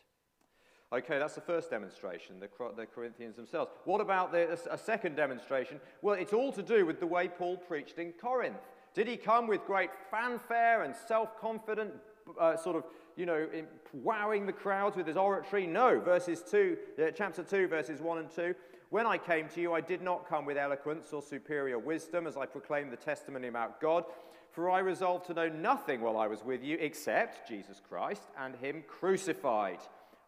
Okay, 0.93 1.19
that's 1.19 1.35
the 1.35 1.41
first 1.41 1.69
demonstration, 1.69 2.39
the, 2.39 2.47
the 2.77 2.85
Corinthians 2.85 3.35
themselves. 3.35 3.71
What 3.83 3.99
about 3.99 4.31
the, 4.31 4.57
a 4.71 4.77
second 4.77 5.15
demonstration? 5.15 5.81
Well, 6.01 6.15
it's 6.15 6.31
all 6.31 6.53
to 6.53 6.63
do 6.63 6.85
with 6.85 6.99
the 7.01 7.07
way 7.07 7.27
Paul 7.27 7.57
preached 7.57 7.99
in 7.99 8.13
Corinth. 8.13 8.57
Did 8.93 9.07
he 9.07 9.17
come 9.17 9.47
with 9.47 9.65
great 9.65 9.89
fanfare 10.09 10.83
and 10.83 10.95
self 10.95 11.37
confident, 11.39 11.93
uh, 12.39 12.55
sort 12.55 12.77
of 12.77 12.85
you 13.17 13.25
know, 13.25 13.47
wowing 13.93 14.45
the 14.45 14.53
crowds 14.53 14.95
with 14.95 15.07
his 15.07 15.17
oratory. 15.17 15.65
No, 15.65 15.99
verses 15.99 16.43
2, 16.49 16.77
uh, 16.99 17.11
chapter 17.13 17.43
2, 17.43 17.67
verses 17.67 17.99
1 17.99 18.17
and 18.19 18.31
2. 18.31 18.53
When 18.89 19.05
I 19.05 19.17
came 19.17 19.49
to 19.49 19.61
you, 19.61 19.73
I 19.73 19.81
did 19.81 20.01
not 20.01 20.29
come 20.29 20.45
with 20.45 20.55
eloquence 20.55 21.11
or 21.11 21.21
superior 21.21 21.79
wisdom 21.79 22.27
as 22.27 22.37
I 22.37 22.45
proclaimed 22.45 22.93
the 22.93 22.97
testimony 22.97 23.47
about 23.47 23.81
God, 23.81 24.05
for 24.51 24.69
I 24.69 24.79
resolved 24.79 25.25
to 25.27 25.33
know 25.33 25.49
nothing 25.49 25.99
while 25.99 26.15
I 26.15 26.27
was 26.27 26.45
with 26.45 26.63
you 26.63 26.77
except 26.79 27.49
Jesus 27.49 27.81
Christ 27.89 28.21
and 28.39 28.55
Him 28.55 28.83
crucified. 28.87 29.79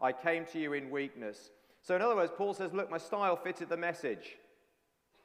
I 0.01 0.12
came 0.12 0.45
to 0.47 0.59
you 0.59 0.73
in 0.73 0.89
weakness. 0.89 1.51
So, 1.81 1.95
in 1.95 2.01
other 2.01 2.15
words, 2.15 2.31
Paul 2.35 2.53
says, 2.53 2.73
Look, 2.73 2.89
my 2.89 2.97
style 2.97 3.35
fitted 3.35 3.69
the 3.69 3.77
message. 3.77 4.38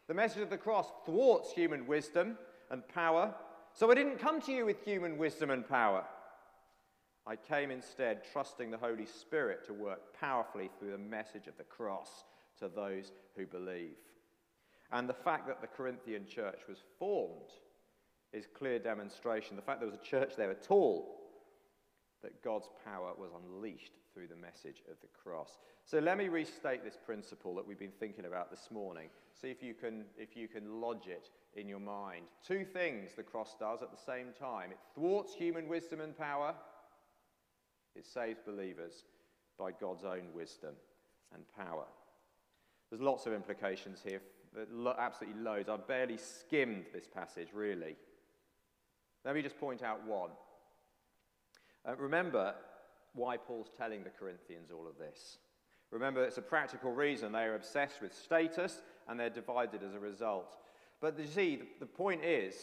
The 0.07 0.15
message 0.15 0.43
of 0.43 0.51
the 0.51 0.59
cross 0.59 0.91
thwarts 1.07 1.53
human 1.53 1.87
wisdom 1.87 2.37
and 2.71 2.87
power. 2.89 3.35
So, 3.73 3.91
I 3.91 3.95
didn't 3.95 4.19
come 4.19 4.41
to 4.43 4.53
you 4.53 4.67
with 4.67 4.85
human 4.85 5.19
wisdom 5.19 5.51
and 5.51 5.69
power. 5.69 6.05
I 7.27 7.37
came 7.37 7.71
instead 7.71 8.23
trusting 8.33 8.71
the 8.71 8.77
Holy 8.77 9.07
Spirit 9.07 9.65
to 9.67 9.73
work 9.73 10.19
powerfully 10.19 10.71
through 10.79 10.93
the 10.93 10.99
message 10.99 11.47
of 11.47 11.57
the 11.57 11.65
cross 11.65 12.25
to 12.59 12.69
those 12.69 13.13
who 13.37 13.47
believe. 13.47 13.97
And 14.93 15.09
the 15.09 15.15
fact 15.15 15.47
that 15.47 15.61
the 15.61 15.67
Corinthian 15.67 16.27
church 16.27 16.61
was 16.69 16.79
formed 16.99 17.51
is 18.33 18.47
clear 18.47 18.79
demonstration. 18.79 19.57
The 19.57 19.63
fact 19.63 19.81
there 19.81 19.89
was 19.89 19.99
a 19.99 20.05
church 20.05 20.37
there 20.37 20.51
at 20.51 20.67
all, 20.69 21.24
that 22.25 22.43
God's 22.43 22.69
power 22.85 23.13
was 23.17 23.31
unleashed 23.33 23.93
through 24.13 24.27
the 24.27 24.37
message 24.37 24.83
of 24.91 24.97
the 25.01 25.09
cross. 25.23 25.59
So 25.85 26.01
let 26.01 26.19
me 26.19 26.29
restate 26.29 26.83
this 26.83 26.99
principle 27.05 27.55
that 27.55 27.67
we've 27.67 27.79
been 27.79 27.93
thinking 28.01 28.25
about 28.25 28.51
this 28.51 28.69
morning. 28.73 29.09
See 29.41 29.49
if 29.49 29.63
you 29.63 29.75
can, 29.75 30.05
if 30.19 30.37
you 30.37 30.49
can 30.49 30.81
lodge 30.81 31.07
it 31.07 31.31
in 31.55 31.69
your 31.69 31.81
mind. 31.81 32.25
Two 32.45 32.65
things 32.65 33.13
the 33.15 33.23
cross 33.23 33.55
does 33.61 33.83
at 33.83 33.93
the 33.93 34.03
same 34.05 34.29
time 34.39 34.73
it 34.73 34.79
thwarts 34.95 35.35
human 35.35 35.69
wisdom 35.69 36.01
and 36.01 36.17
power 36.19 36.55
it 37.95 38.07
saves 38.07 38.41
believers 38.45 39.05
by 39.59 39.71
God's 39.71 40.05
own 40.05 40.33
wisdom 40.35 40.75
and 41.33 41.45
power. 41.57 41.85
There's 42.91 43.03
lots 43.03 43.27
of 43.27 43.33
implications 43.33 44.03
here, 44.05 44.21
absolutely 44.99 45.41
loads. 45.41 45.69
I've 45.69 45.87
barely 45.87 46.17
skimmed 46.17 46.87
this 46.93 47.07
passage, 47.07 47.49
really. 47.53 47.97
Let 49.25 49.35
me 49.35 49.43
just 49.43 49.59
point 49.59 49.83
out 49.83 50.05
one. 50.07 50.31
Uh, 51.87 51.95
remember 51.97 52.55
why 53.15 53.37
Paul's 53.37 53.71
telling 53.77 54.03
the 54.03 54.11
Corinthians 54.11 54.71
all 54.73 54.87
of 54.89 54.99
this. 54.99 55.39
Remember, 55.91 56.25
it's 56.25 56.39
a 56.39 56.43
practical 56.43 56.93
reason. 56.93 57.33
They 57.33 57.45
are 57.45 57.55
obsessed 57.55 58.03
with 58.03 58.15
status 58.15 58.83
and 59.09 59.19
they're 59.19 59.31
divided 59.31 59.83
as 59.83 59.95
a 59.95 60.01
result. 60.01 60.47
But 61.01 61.19
you 61.19 61.27
see, 61.27 61.57
the, 61.57 61.67
the 61.81 61.87
point 61.87 62.25
is 62.25 62.55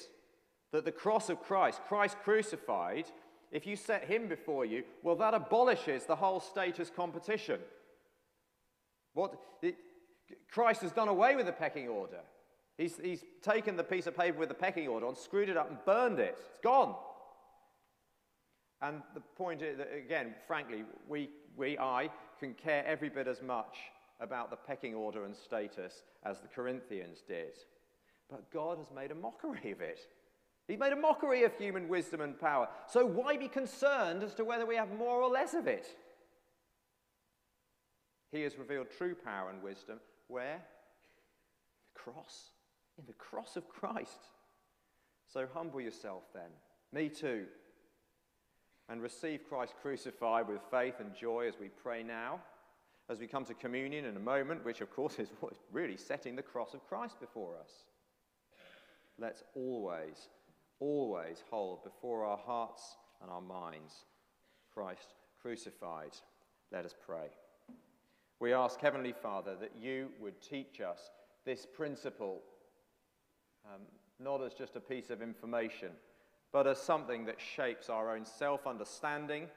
that 0.71 0.86
the 0.86 0.91
cross 0.91 1.29
of 1.29 1.41
Christ, 1.41 1.79
Christ 1.88 2.17
crucified, 2.23 3.05
if 3.51 3.67
you 3.67 3.75
set 3.75 4.05
him 4.05 4.27
before 4.27 4.65
you, 4.65 4.84
well, 5.03 5.15
that 5.17 5.34
abolishes 5.34 6.05
the 6.05 6.15
whole 6.15 6.39
status 6.39 6.91
competition. 6.93 7.60
What, 9.13 9.36
it, 9.62 9.75
Christ 10.49 10.81
has 10.81 10.91
done 10.91 11.07
away 11.07 11.36
with 11.36 11.45
the 11.45 11.51
pecking 11.51 11.88
order. 11.88 12.21
He's, 12.77 12.97
he's 12.97 13.23
taken 13.41 13.75
the 13.75 13.84
piece 13.84 14.07
of 14.07 14.17
paper 14.17 14.39
with 14.39 14.49
the 14.49 14.55
pecking 14.55 14.88
order 14.88 15.05
and 15.05 15.17
screwed 15.17 15.49
it 15.49 15.57
up 15.57 15.69
and 15.69 15.77
burned 15.86 16.19
it. 16.19 16.36
It's 16.38 16.63
gone. 16.63 16.95
And 18.82 19.02
the 19.13 19.20
point 19.20 19.62
is 19.62 19.78
that, 19.78 19.89
again, 19.96 20.34
frankly, 20.48 20.84
we, 21.08 21.30
we, 21.56 21.78
I, 21.78 22.10
can 22.39 22.54
care 22.56 22.84
every 22.86 23.10
bit 23.10 23.28
as 23.28 23.41
much 23.41 23.78
about 24.20 24.50
the 24.50 24.56
pecking 24.56 24.96
order 24.96 25.26
and 25.26 25.36
status 25.36 26.04
as 26.24 26.39
the 26.39 26.48
Corinthians 26.48 27.20
did. 27.28 27.54
But 28.30 28.52
God 28.52 28.78
has 28.78 28.88
made 28.96 29.12
a 29.12 29.15
mockery 29.15 29.72
of 29.72 29.82
it. 29.82 30.00
He's 30.67 30.80
made 30.80 30.94
a 30.94 30.98
mockery 30.98 31.44
of 31.44 31.54
human 31.58 31.88
wisdom 31.88 32.22
and 32.22 32.39
power. 32.39 32.67
So 32.88 33.06
why 33.06 33.38
be 33.38 33.48
concerned 33.48 34.24
as 34.24 34.34
to 34.36 34.46
whether 34.46 34.65
we 34.65 34.76
have 34.76 34.91
more 34.94 35.22
or 35.22 35.30
less 35.30 35.54
of 35.54 35.67
it? 35.67 35.88
He 38.32 38.41
has 38.44 38.58
revealed 38.58 38.88
true 38.98 39.15
power 39.15 39.50
and 39.50 39.62
wisdom. 39.62 40.00
Where? 40.28 40.62
The 41.94 42.00
cross. 42.00 42.52
In 42.98 43.06
the 43.06 43.13
cross 43.13 43.58
of 43.58 43.67
Christ. 43.67 44.28
So 45.28 45.48
humble 45.54 45.82
yourself 45.82 46.24
then. 46.34 46.50
Me 46.94 47.10
too. 47.10 47.46
And 48.91 49.01
receive 49.01 49.47
Christ 49.47 49.73
crucified 49.82 50.47
with 50.47 50.60
faith 50.69 50.95
and 50.99 51.15
joy 51.15 51.47
as 51.47 51.56
we 51.60 51.69
pray 51.69 52.04
now. 52.04 52.41
As 53.10 53.19
we 53.19 53.25
come 53.25 53.45
to 53.45 53.54
communion 53.56 54.06
in 54.06 54.15
a 54.15 54.19
moment, 54.19 54.63
which 54.63 54.82
of 54.82 54.91
course 54.91 55.17
is 55.19 55.30
really 55.71 55.97
setting 55.97 56.36
the 56.36 56.43
cross 56.43 56.75
of 56.75 56.86
Christ 56.88 57.19
before 57.19 57.56
us. 57.58 57.71
Let's 59.17 59.43
always 59.56 60.30
always 60.82 61.43
hold 61.49 61.84
before 61.84 62.25
our 62.25 62.38
hearts 62.38 62.97
and 63.21 63.32
our 63.32 63.39
minds 63.39 63.93
Christ 64.73 65.13
crucified. 65.41 66.12
Let 66.71 66.86
us 66.86 66.95
pray. 67.06 67.27
We 68.39 68.54
ask, 68.54 68.80
Heavenly 68.82 69.13
Father, 69.13 69.56
that 69.62 69.73
you 69.80 70.10
would 70.19 70.41
teach 70.41 70.82
us 70.82 71.12
this 71.45 71.65
principle, 71.65 72.41
um, 73.65 73.82
not 74.19 74.43
as 74.43 74.54
just 74.54 74.75
a 74.75 74.80
piece 74.80 75.12
of 75.12 75.21
information, 75.21 75.91
but 76.52 76.68
as 76.68 76.82
something 76.82 77.26
that 77.26 77.40
shapes 77.40 77.90
our 77.90 78.16
own 78.16 78.26
self 78.26 78.68
understanding, 78.68 79.48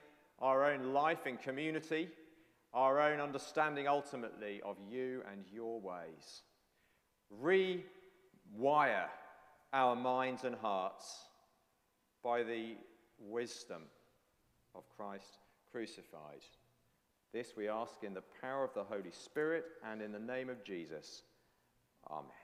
our 0.41 0.71
own 0.71 0.93
life 0.93 1.27
in 1.27 1.37
community, 1.37 2.09
our 2.73 3.01
own 3.01 3.21
understanding 3.21 3.87
ultimately 3.87 4.61
of 4.65 4.77
you 4.89 5.23
and 5.31 5.45
your 5.53 5.81
ways. 5.81 6.43
Rewire 7.43 9.07
our 9.73 9.97
minds 9.97 10.45
and 10.45 10.55
hearts 10.57 11.29
by 12.23 12.43
the 12.43 12.77
wisdom 13.19 13.83
of 14.75 14.83
Christ 14.97 15.39
crucified. 15.71 16.43
This 17.33 17.55
we 17.57 17.69
ask 17.69 18.05
in 18.05 18.15
the 18.15 18.23
power 18.41 18.65
of 18.65 18.75
the 18.75 18.85
Holy 18.85 19.11
Spirit 19.11 19.65
and 19.85 20.01
in 20.01 20.13
the 20.13 20.21
name 20.21 20.49
of 20.49 20.63
Jesus. 20.65 21.23
Amen. 22.09 22.44